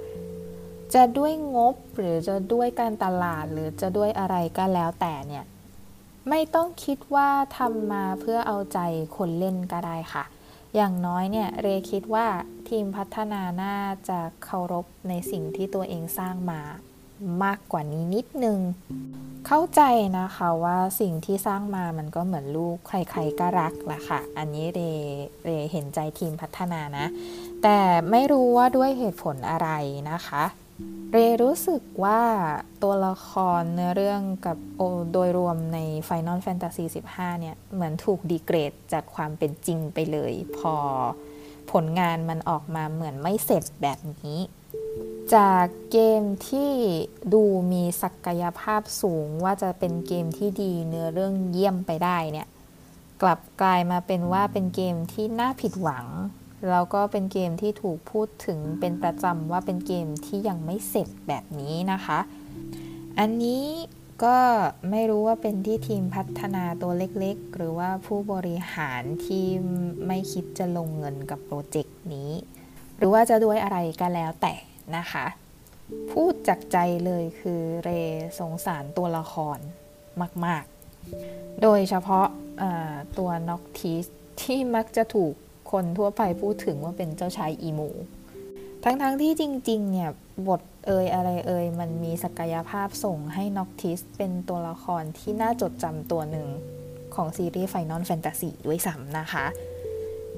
[0.93, 5.45] จะด้วยงบหรือจะด้วยการตลาดหรือจะด้วยอะไรก็แล้วแต่เนี่ย
[6.30, 8.80] ไม่ต้องคิดว่าทำมาเพื่อเอาใจ
[9.17, 10.23] คนเล่นก็ได้ค่ะ
[10.76, 12.28] อย่างน้อยเนี่ยเรคิดว่า
[12.69, 13.78] ทีมพัฒนาน่า
[14.09, 16.61] จะเคารพในสิ่งที่ตัวเองสร้างมา
[17.43, 18.59] มากกว่านี้นิดนึง
[19.47, 19.82] เข้าใจ
[20.19, 24.82] นะคะว่าสิ่งที่สร้างมามันก็เหมือนลูกใครๆก็รักแหละค่ะ อันนี้เร
[25.43, 27.05] เรเห็นใจทีมพัฒนานะ
[27.63, 27.80] แต่
[28.11, 29.69] ไม่รู้ว่าด้วยเหตุผลอะไร
[30.11, 30.43] นะคะ
[31.16, 32.22] เรรู้สึกว่า
[32.84, 40.76] ตัวละครเนื้อเรื่องกับโโดยรวมใน Final Fantasy 15 เนี่ย เหมือนถูกดีเกรดจากความเป็นจริงไปเลย พอ
[41.72, 44.39] ผลงานมันออกมาเหมือนไม่เสร็จแบบนี้
[45.36, 46.72] จากเกมที่
[47.34, 52.47] ดูมีศักยภาพสูงว่าจะเป็นเกมที่ดีเนื้อเรื่องเยี่ยมไปได้เนี่ย
[53.22, 56.05] กลับกลายมาเป็นว่าเป็นเกมที่น่าผิดหวัง
[56.70, 62.20] แล้วก็เป็นเกมที่ถูกพูดถึงเป็นประจำว่าเป็นเกมที่ยังไม่เสร็จแบบนี้นะคะ
[63.20, 63.63] อันนี้
[64.24, 64.38] ก็
[64.91, 69.45] ไม่รู้ว่าเป็นที่ทีมพัฒนาตัวเล็กๆ หรือว่าผู้บริหารที่
[70.07, 72.32] ไม่คิดจะลงเงินกับโปรเจกต์นี้
[72.97, 74.53] หรือว่าจะด้วยอะไรก็แล้วแต่
[74.97, 75.26] นะคะ
[76.11, 77.89] พูดจากใจเลยคือเร
[78.39, 79.59] สงสารตัวละคร
[80.45, 80.63] มาก
[81.13, 82.28] ๆ โดยเฉพาะ
[83.18, 84.05] ตัวน็อกทีส
[84.41, 85.36] ที่มักจะถูก
[85.72, 87.89] คนทั่วไปพูดถึงว่าเป็นเจ้าชายอีมู
[88.84, 90.09] ทั้งๆที่จริงๆ เนี่ย
[90.47, 96.47] บทเอยอะไรเอยมันมีศักยภาพส่งให้น็อกทิสเป็นตัวละครที่น่าจดจำตัวหนึ่ง
[97.16, 99.45] ของซีรีส์ Final Fantasy ด้วยซ้ำนะคะ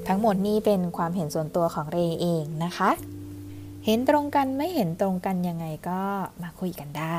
[0.08, 2.92] ทั้งหมดนี้เป็นความเห็นส่วนตัวของเรเองนะคะ
[3.86, 6.02] เห็นตรงกันไม่เห็นตรงกันยังไงก็
[6.42, 7.18] มาคุยกันได้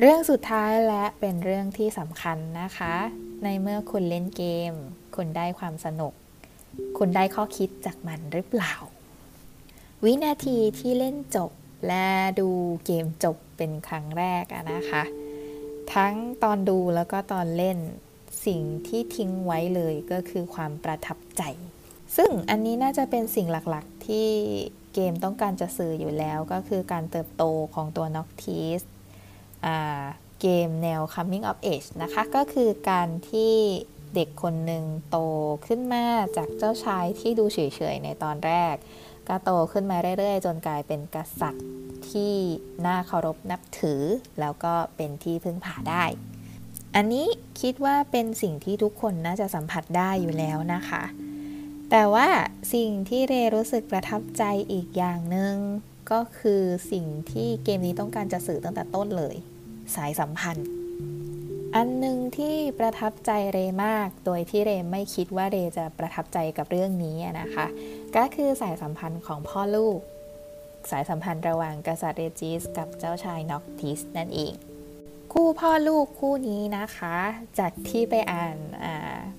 [0.00, 2.94] เรื่องสุดท้ายและเป็นเรื่องที่สำคัญนะคะ
[3.44, 4.72] ในเมื่อคุณเล่นเกม
[5.16, 6.12] คุณได้ความสนุก
[6.98, 8.74] คุณได้ข้อคิดจากมันหรือเปล่า
[10.04, 11.50] วินาทีที่เล่นจบ
[11.86, 12.06] และ
[12.40, 12.48] ดู
[12.84, 15.02] เกมจบเป็นครั้งแรกนะคะ
[15.94, 17.78] ทั้งตอนดูแล้วก็ตอนเล่น
[18.46, 21.42] สิ่งที่ทิ้งไว้เลยก็คือความประทับใจ
[22.16, 24.28] ซึ่งอันนี้น่าจะเป็นสิ่งหลักๆที่
[24.94, 28.82] เกมต้องการจะสื่ออยู่แล้วก็คือการเติบโตของตัว Noctis
[30.40, 33.54] เกมแนว coming of age นะคะ ก็คือการที่
[34.14, 35.18] เด็กคนหนึ่งโต
[35.66, 36.04] ขึ้นมา
[36.36, 37.58] จากเจ้าชายที่ดูเฉ
[37.94, 38.74] ยๆในตอนแรก
[39.28, 41.66] ก็โตขึ้นมาเรื่อยๆ จนกลายเป็นกษัตริย์
[42.10, 42.34] ที่
[42.86, 44.02] น่าเคารพนับถือ
[44.40, 46.04] แล้วก็เป็นที่พึ่งพาได้
[46.94, 47.26] อันนี้
[47.60, 51.02] คิดว่าเป็นสิ่งที่ทุกคนน่าจะสัมผัสได้อยู่แล้วนะคะ
[51.90, 52.28] แต่ว่า
[52.74, 54.42] สิ่งที่เรรู้สึกประทับใจ
[54.72, 55.54] อีกอย่างหนึง่ง
[56.10, 59.34] ก็คือสิ่งที่เกมนี้ต้องการจะสื่อตั้งแต่ต้นเลย
[59.94, 60.68] สายสัมพันธ์
[61.76, 67.66] อันหนึ่งที่ประทับใจเรมาก โดยที่เรไม่คิดว่าเรจะประทับใจกับเรื่องนี้นะคะ
[68.16, 69.98] ก็คือสายสัมพันธ์ของพ่อลูก
[70.90, 74.52] สายสัมพันธ์ระหว่างกษัตริย์เรจิส กับเจ้าชายน็อกทิสนั่นเอง
[75.32, 77.16] คู่พ่อลูกคู่นี้นะคะ
[77.58, 78.84] จากที่ไปอ่านอ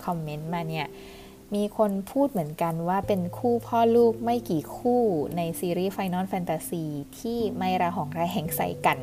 [0.06, 0.88] คอมเมนต์มาเนี่ย
[1.56, 5.04] มีคนพูดเหมือนกันว่าเป็นคู่พ่อลูกไม่กี่คู่
[5.38, 6.86] ในซีรีส์ Final Fantasy
[7.20, 9.00] ที่ไม่ระหองระแหงใส่กัน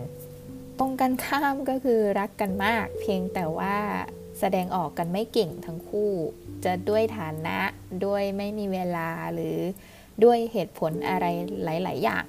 [0.79, 3.77] ตรงกันข้ามก็คือรักกันมาก เพียงแต่ว่า
[4.39, 6.13] แสดงออกกันไม่เก่งทั้งคู่
[6.65, 7.59] จะด้วยฐานะ
[8.05, 9.59] ด้วยไม่มีเวลาหรือ
[10.25, 11.27] ด้วยเหตุผลอะไร
[11.65, 12.25] หลาย ๆ อย่าง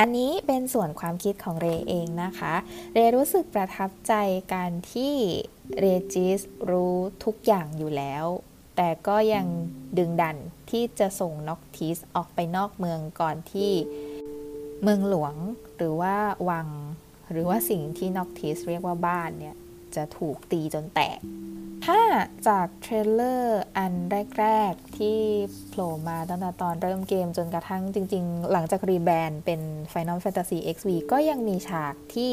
[0.00, 2.54] อันนี้เป็นส่วนความคิดของเรเองนะคะ
[2.94, 4.14] เรรู้สึกประทับใจ
[4.54, 5.14] การที่
[5.78, 8.24] เรจิสรู้ทุกอย่างอยู่แล้ว
[8.76, 9.46] แต่ก็ยัง
[9.98, 10.36] ดึงดัน
[10.70, 13.72] ที่จะส่งน็อกทิสออกไปนอกเมืองก่อนที่
[14.82, 15.34] เมืองหลวง
[15.76, 16.16] หรือว่า
[16.50, 16.66] วัง
[17.30, 19.56] หรือว่าสิ่งที่น็อกทิสเรียกว่าบ้านเนี่ย
[19.96, 21.18] จะถูกตีจนแตก
[21.86, 22.00] ถ้า
[22.48, 23.92] จาก trailer อัน
[24.40, 25.18] แรก ๆ ที่
[25.68, 29.60] โผล่มาตั้งแต่ตอนเริ่มเกมจนกระทั่งจริง ๆ หลังจาก rebrand เป็น
[29.92, 32.32] Final Fantasy XV ก็ยังมีฉากที่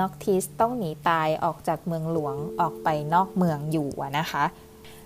[0.00, 4.44] น็อกทิสต้องหนีตายออกจากเมืองหลวงออกไปนอกเมืองอยู่นะคะ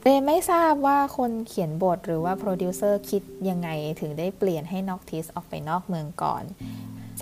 [0.03, 3.69] เรไม่ทราบว่าคนเขียนบทหรือว่าโปรดิวเซอร์คิดยังไง
[4.01, 6.43] ถึงได้เปลี่ยนให้น็อกทิสออกไปนอกเมืองก่อน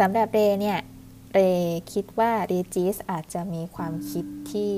[0.01, 0.79] สำหรับเรเนี่ย
[1.33, 1.39] เร
[1.93, 4.73] คิดว่าเรจิสอาจจะมีความคิดที่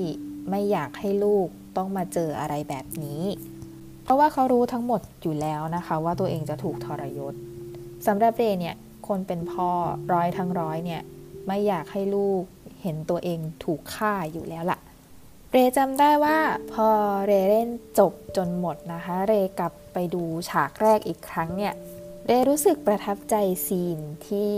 [0.49, 1.47] ไม่อยากให้ลูก
[1.77, 3.23] ต้องมาเจออะไรแบบนี้
[4.03, 7.33] เพราะว่าเขารู้ทั้งหมดอยู่แล้วนะคะ ว่าตัวเองจะถูกทรยศ
[8.07, 8.75] สำหรับเรเนี่ย
[9.07, 9.69] คนเป็นพ่อ
[10.13, 11.01] ร้อยทั้งร้อยเนี่ย
[11.47, 12.43] ไม่อยากให้ลูก
[12.81, 14.79] เห็นตัวเองถูกฆ่าอยู่แล้วละ่ะ
[15.51, 16.37] เรจำได้ว่า
[16.73, 16.87] พอ
[17.25, 21.73] เรเล่นจบจนหมดนะคะ เรกลับไปดูฉากแรกอีกครั้งเนี่ย
[22.27, 23.35] เรรู้สึกประทับใจ
[23.67, 24.53] ซีนที่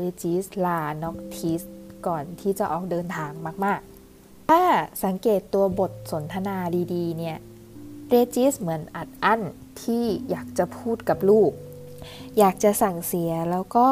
[0.00, 1.62] รจิสลาน็อกทิส
[2.06, 3.30] ก่อนที่จะออกเดินทาง
[3.64, 3.80] มาก
[4.14, 4.62] ๆ ถ้า
[5.04, 6.56] สังเกตตัวบทสนทนา
[6.94, 7.38] ดีๆ เนี่ย
[8.08, 9.40] เเรจิสเหมือนอัดอั้น
[9.82, 11.52] ที่อยากจะพูดกับลูก
[12.38, 13.88] อยากจะสั่งเสียแล้วก็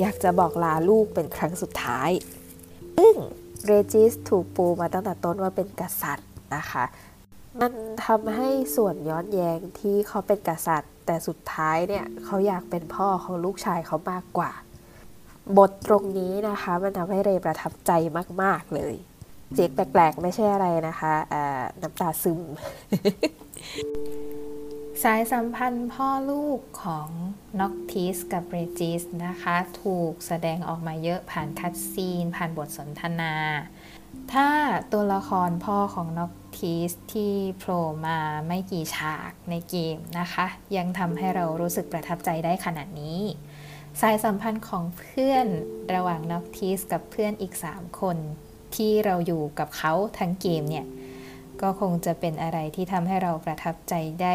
[0.00, 2.10] อยากจะบอกลาลูกเป็นครั้งสุดท้าย
[2.98, 3.14] ซึ่ง
[3.66, 6.84] เรจิสถูกปูมาตั้งแต่ต้นว่าเป็นกษัตริย์นะคะ
[7.60, 7.72] มัน
[8.04, 14.50] ทำให้ส่วนย้อนแย้งที่เขาเป็นกษัตริย์ แต่สุดท้ายเนี่ยเขาอยากเป็นพ่อของลูกชายเขามากกว่า
[15.56, 17.92] บทตรงนี้นะคะ มันทำให้เรประทับใจ
[18.42, 18.94] มาก ๆ เลย
[19.54, 21.14] เสียงแปลก ๆ ไม่ใช่อะไรนะคะ
[21.82, 22.40] น้ำตาซึม
[25.02, 27.08] สายสัมพันธ์พ่อลูกของ
[27.60, 33.34] น็อกทิสกับเรจิสนะคะ ถูกแสดงออกมาเยอะผ่านคัดซีน ผ่านบทสนทนา
[34.32, 34.48] ถ้า
[34.92, 40.46] ตัวละครพ่อของน็อกทิสที่โผล่มาไม่กี่ฉากในเกมนะคะ
[40.76, 43.20] ยังทำให้เรารู้สึกประทับใจได้ขนาดนี้
[44.02, 45.46] สายสัมพันธ์ของเพื่อน
[45.94, 48.16] ระหว่างน็อกทิสกับเพื่อนอีก 3 คน
[48.76, 50.86] ที่เราอยู่กับเขาทั้งเกมเนี่ย
[51.62, 54.34] ก็คงจะเป็นอะไรที่ทำให้เราประทับใจได้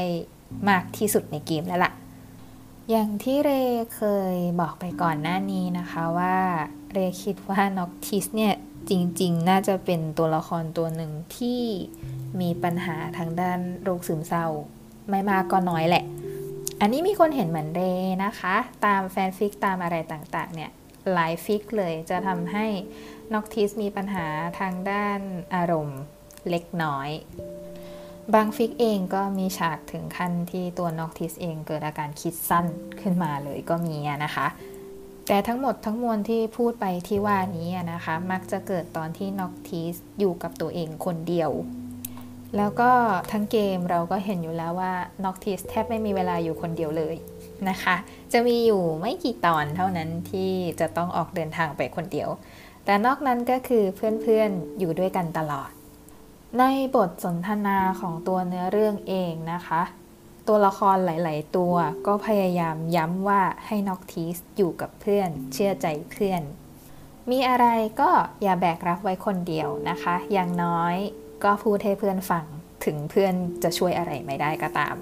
[0.70, 1.94] มากที่สุดในเกมแล้วละค่ะ
[2.90, 3.52] อย่างที่เร
[3.96, 4.04] เค
[4.34, 6.38] ยบอกไปก่อนหน้านี้นะคะว่า
[6.94, 8.54] เรคิดว่าน็อกทิสเนี่ย
[8.90, 11.62] จริง ๆ น่าจะเป็นตัวละครตัวหนึ่งที่
[12.42, 14.48] มีปัญหาทางด้านโรคซึมเศร้า
[15.10, 16.04] ไม่มากก็น้อยแหละ
[16.86, 17.82] อันนี้มีคนเห็นเหมือนเร
[18.26, 18.56] นะคะ
[18.86, 20.72] ตามแฟนฟิกตามอะไรต่างๆ เนี่ย
[21.14, 22.66] หลาย fic เลยจะทำให้
[23.34, 24.28] น็อกทิสมีปัญหา
[24.60, 25.20] ทางด้าน
[25.56, 26.02] อารมณ์
[26.50, 27.10] เล็กน้อย
[28.34, 32.66] บาง fic เองก็มีฉากถึงขั้นที่ตัวน็อกทิสเองเกิดอาการคิดสั้น
[33.02, 34.48] ขึ้นมาเลยก็มีนะคะ
[35.28, 41.52] แต่ทั้งหมดทั้งมวลที่พูดไปที่ว่านี้นะคะ มักจะเกิดตอนที่น็อกทิสอยู่กับตัวเองคนเดียว
[42.58, 42.92] แล้วก็
[43.32, 44.94] ทั้งเกมเราก็เห็นอยู่แล้วว่า
[45.24, 47.16] น็อกทิสแทบไม่มีเวลาอยู่คนเดียวเลย
[47.70, 47.96] นะคะ
[48.34, 52.30] จะมีอยู่ไม่กี่ตอนเท่านั้นที่จะต้องออกเดินทางไปคนเดียว
[52.86, 55.70] แต่นอกนั้นก็คือเพื่อนๆอยู่ด้วยกันตลอด
[56.60, 56.64] ใน
[56.96, 59.82] บทสนทนาของตัวเนื้อเรื่องเองนะคะ
[60.48, 61.76] ตัวละครหลาย ๆ ตัว
[62.08, 66.42] ก็พยายามย้ำว่าให้น็อกทีสอยู่กับเพื่อน เชื่อใจเพื่อน
[67.32, 67.68] มีอะไร
[68.02, 68.10] ก็
[68.44, 70.96] อย่าแบกรับไว้คนเดียวนะคะ อย่างน้อย
[71.44, 72.46] ก็พูดให้เพื่อนฟัง
[72.86, 74.96] ถึงเพื่อนจะช่วยอะไรไม่ได้ก็ตาม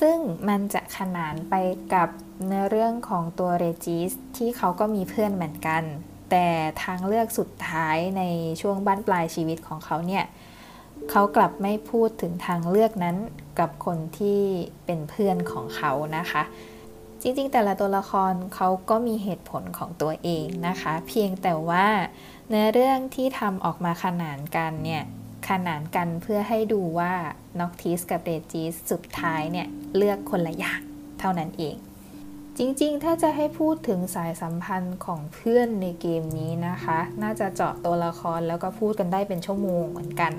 [0.00, 0.16] ซึ่ง
[0.48, 1.54] มันจะขนานไป
[1.94, 2.08] กับ
[2.46, 5.82] เนื้อเรื่องของตัวเรจิสที่เขาก็มีเพื่อนเหมือนกัน
[6.30, 6.46] แต่
[6.84, 8.22] ทางเลือกสุดท้ายใน
[8.60, 10.24] ช่วงบ้านปลายชีวิตของเขาเนี่ย
[11.10, 13.16] เขากลับไม่พูดถึงทางเลือกนั้น
[13.58, 14.40] กับคนที่
[14.86, 16.42] เป็นเพื่อนของเขานะคะ
[17.22, 21.86] จริงๆ แต่ละตัวละครเขาก็มีเหตุผลของตัวเองนะคะ เพียงแต่ว่า
[22.48, 25.02] เนื้อเรื่องที่ทำออกมาขนานกันเนี่ย
[25.48, 27.12] ขนานกันเพื่อให้ดูว่า
[27.58, 30.80] น็อกทิสกับเรจิสสุดท้ายเนี่ยเลือกคนละอย่าง
[31.20, 31.76] เท่านั้นเอง
[32.58, 40.32] จริงๆ ถ้าจะให้พูดถึงสายสัมพันธ์ของเพื่อนในเกมนี้นะคะ น่าจะเจาะตัวละครแล้วก็พูดกันได้เป็นชั่วโมงเหมือนกัน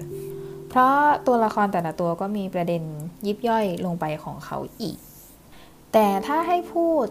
[0.70, 0.98] เพราะ
[1.28, 2.84] ตัวละครแต่ละตัวก็มีประเด็น
[3.28, 4.98] ยิบย่อยลงไปของเขาอีก
[5.94, 7.06] แต่ถ้าให้พูด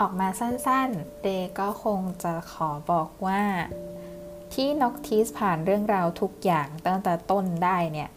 [0.00, 1.28] ออกมาสั้นๆ เด
[1.58, 3.42] ก็คงจะขอบอกว่า
[4.54, 8.08] ที่น็อกทีสผ่านเรื่องราวทุกอย่างตั้งแต่ต้นได้เนี่ย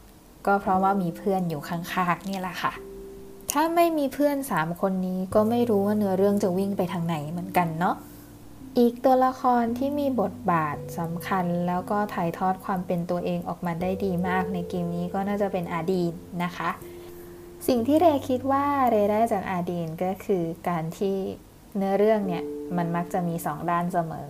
[0.46, 2.74] ก็เพราะว่ามีเพื่อนอยู่ข้างๆนี่แหละค่ะ
[3.52, 7.96] ถ้าไม่มีเพื่อนสามคนนี้ก็ไม่รู้ว่าเนื้อเรื่องจะวิ่งไปทางไหนเหมือนกันเนาะ
[8.80, 16.14] อีกตัวละครที่มีบทบาทสำคัญแล้วก็ถ่ายทอดความเป็นตัวเองออกมาได้ดีมากในเกมนี้ก็น่าจะเป็นอาดีน
[16.44, 16.70] นะคะ
[17.68, 21.16] สิ่งที่เรคิดว่าเรได้จากอาดีนก็คือการที่
[21.76, 22.44] เนื้อเรื่องเนี่ย
[22.78, 24.30] มันมักจะมีสองด้านเสมอ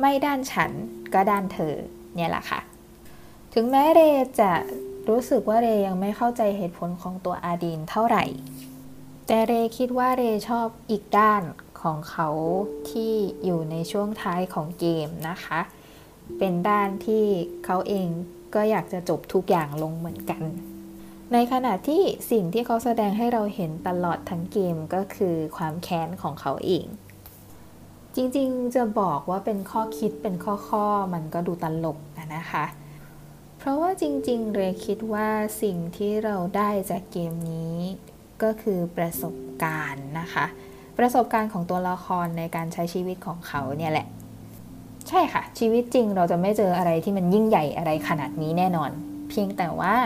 [0.00, 0.70] ไม่ด้านฉัน
[1.14, 1.74] ก็ด้านเธอ
[2.14, 2.60] เนี่ยแหละค่ะ
[3.54, 4.00] ถึงแม้เร
[4.40, 4.52] จะ
[5.08, 8.24] รู้สึกว่าเรยังไม่เข้าใจเหตุผลของตัวอาดีนเท่าไหร่
[9.26, 11.42] แต่เรคิดว่าเรชอบอีกด้าน
[11.82, 12.28] ของเขา
[12.90, 13.12] ที่
[13.44, 15.60] อยู่ในช่วงท้ายของเกมนะคะ
[16.38, 17.24] เป็นด้านที่
[17.64, 18.08] เขาเอง
[18.54, 20.42] ก็อยากจะจบทุกอย่างลงเหมือนกัน
[21.32, 26.86] ในขณะที่สิ่งที่เขาแสดงให้เราเห็นตลอดทั้งเกมก็คือความแค้นของเขาเอง
[28.20, 30.34] จริงๆ จะบอกว่าเป็นข้อคิดเป็น
[30.70, 31.98] ข้อๆ มันก็ดูตลก
[32.36, 32.64] นะคะ
[33.58, 35.28] เพราะว่าจริงๆ เรคิดว่า
[35.62, 37.76] สิ่งที่เราได้จากเกมนี้
[38.42, 40.46] ก็คือประสบการณ์นะคะ
[40.98, 44.06] ประสบการณ์ของตัวละครในการใช้ชีวิตของเขาเนี่ยแหละ
[45.08, 48.90] ใช่ค่ะ ชีวิตจริงเราจะไม่เจออะไรที่มันยิ่งใหญ่อะไรขนาดนี้แน่นอน
[49.28, 49.96] เพียงแต่ว่า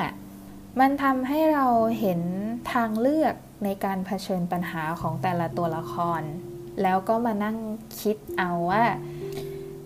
[0.81, 1.67] มันทำให้เรา
[2.01, 2.21] เห็น
[2.73, 3.35] ทางเลือก
[3.65, 6.23] ในการเผชิญปัญหาของแต่ละตัวละคร
[6.83, 7.57] แล้วก็มานั่ง
[8.01, 8.85] คิดเอาว่า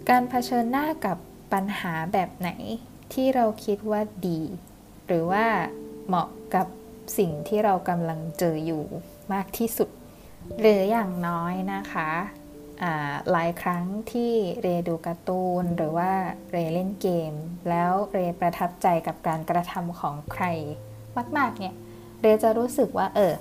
[0.09, 1.19] การเผชิญหน้ากับ
[1.53, 2.51] ปัญหาแบบไหน
[3.13, 4.41] ที่เราคิดว่าดี
[5.07, 5.47] หรือว่า
[6.07, 6.67] เหมาะกับ
[7.19, 8.85] สิ่งที่เรากำลังเจออยู่
[9.33, 9.91] มากที่สุด
[10.61, 12.11] หรืออย่างน้อยนะคะ
[13.31, 14.33] หลายครั้งที่
[14.63, 16.11] เรดูการ์ตูนหรือว่า
[16.53, 17.33] เรเล่นเกม
[17.69, 20.45] แล้วเรประทับใจกับการกระทำของใคร
[21.37, 21.75] มาก ๆ เนี่ย
[22.23, 23.35] เรจะรู้สึกว่า เออ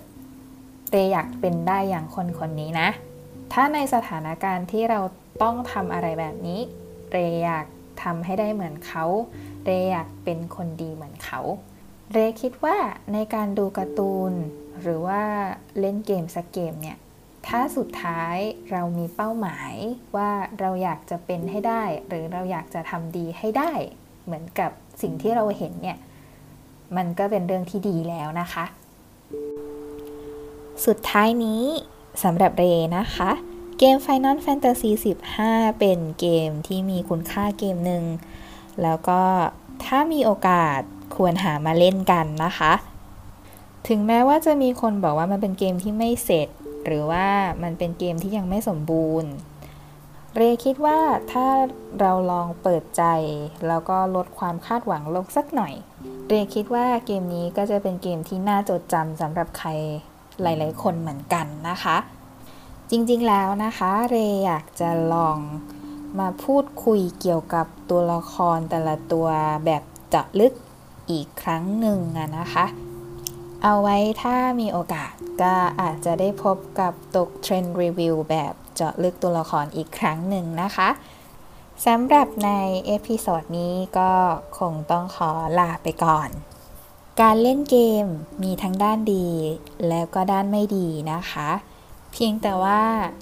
[0.92, 2.90] เรอยากเป็นได้อย่างคนคนนี้นะ
[3.58, 5.00] ถ้าในสถานการณ์ที่เรา
[5.44, 6.60] ต้องทำอะไรแบบนี้
[7.12, 7.66] เรอยาก
[8.04, 9.06] ทำให้ได้เหมือนเขา
[9.66, 11.40] เรอยากเป็นคนดีเหมือนเขา
[12.14, 12.78] เรคิดว่า
[13.14, 14.34] ในการดูการ์ตูน
[14.82, 15.22] หรือว่า
[15.80, 16.98] เล่นเกมสักเกมเนี่ย
[17.48, 18.38] ถ้าสุดท้าย
[18.72, 19.74] เรามีเป้าหมาย
[20.16, 23.72] ว่าเราอยากจะเป็นให้ได้ หรือเราอยากจะทำดีให้ได้
[24.26, 25.98] เหมือนกับสิ่งที่เราเห็นเนี่ย
[26.98, 28.66] มันก็เป็นเรื่องที่ดีแล้วนะคะ
[30.86, 31.64] สุดท้ายนี้
[32.24, 32.64] สำหรับเร
[32.98, 33.32] นะคะ
[33.80, 34.92] เกม Final Fantasy
[35.36, 38.04] 15 เป็นเกมที่มีคุณค่าเกมหนึ่ง
[38.82, 39.22] แล้วก็
[39.86, 40.80] ถ้ามีโอกาส
[41.16, 42.74] ควรหามาเล่นกันนะคะ
[43.88, 46.48] ถึงแม้ว่าจะมีคนบอกว่ามันเป็นเกมที่ไม่เสร็จ
[46.86, 47.28] หรือว่า
[47.64, 49.32] มันเป็นเกมที่ยังไม่สมบูรณ์
[50.36, 51.00] เรคิดว่า
[51.32, 51.48] ถ้า
[52.00, 53.04] เราลองเปิดใจ
[53.68, 55.74] แล้วก็ลดความคาดหวังลงสักหน่อย
[56.28, 59.70] เรคิดว่าเกมนี้ก็จะเป็นเกมที่น่าจดจำสำหรับใคร
[60.42, 61.98] หลาย ๆ คนเหมือนกันนะคะ
[62.90, 64.16] จริงๆแล้วนะคะเร
[64.46, 65.38] อยากจะลอง
[66.20, 69.28] มาพูดคุยเกี่ยวกับตัวละครแต่ละตัว
[69.66, 70.54] แบบเจาะลึก
[71.12, 72.00] อีกครั้งหนึ่ง
[72.38, 72.66] นะคะ
[73.64, 80.90] เอาไว้ถ้ามีโอกาสก็อาจจะได้พบกับตกเทรนด์รีวิวแบบเจาะลึกตัวละครอีกครั้งหนึ่งนะคะ
[81.86, 82.52] สำหรับใน
[82.88, 84.12] episode นี้ก็
[84.60, 86.30] คงต้องขอลาไปก่อน
[87.22, 88.06] การเล่นเกม
[88.44, 89.28] มีทั้งด้านดี
[89.90, 91.50] แล้วก็ด้านไม่ดีนะคะ
[92.12, 92.82] เพียงแต่ว่า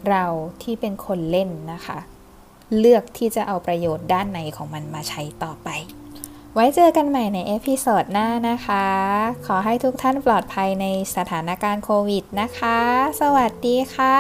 [0.10, 0.24] เรา
[0.64, 1.98] ที่เป็นคนเล่นนะคะ
[2.78, 5.70] เลือกที่จะเอาประโยชน์ด้านไหนของมันมาใช้ต่อไป
[6.54, 8.86] ไว้เจอกันใหม่ใน episode หน้านะคะ
[9.46, 10.86] ขอให้ทุกท่านปลอดภัยใน
[11.16, 12.80] สถานการณ์โควิดนะคะ
[13.22, 14.18] สวัสดีค่ะ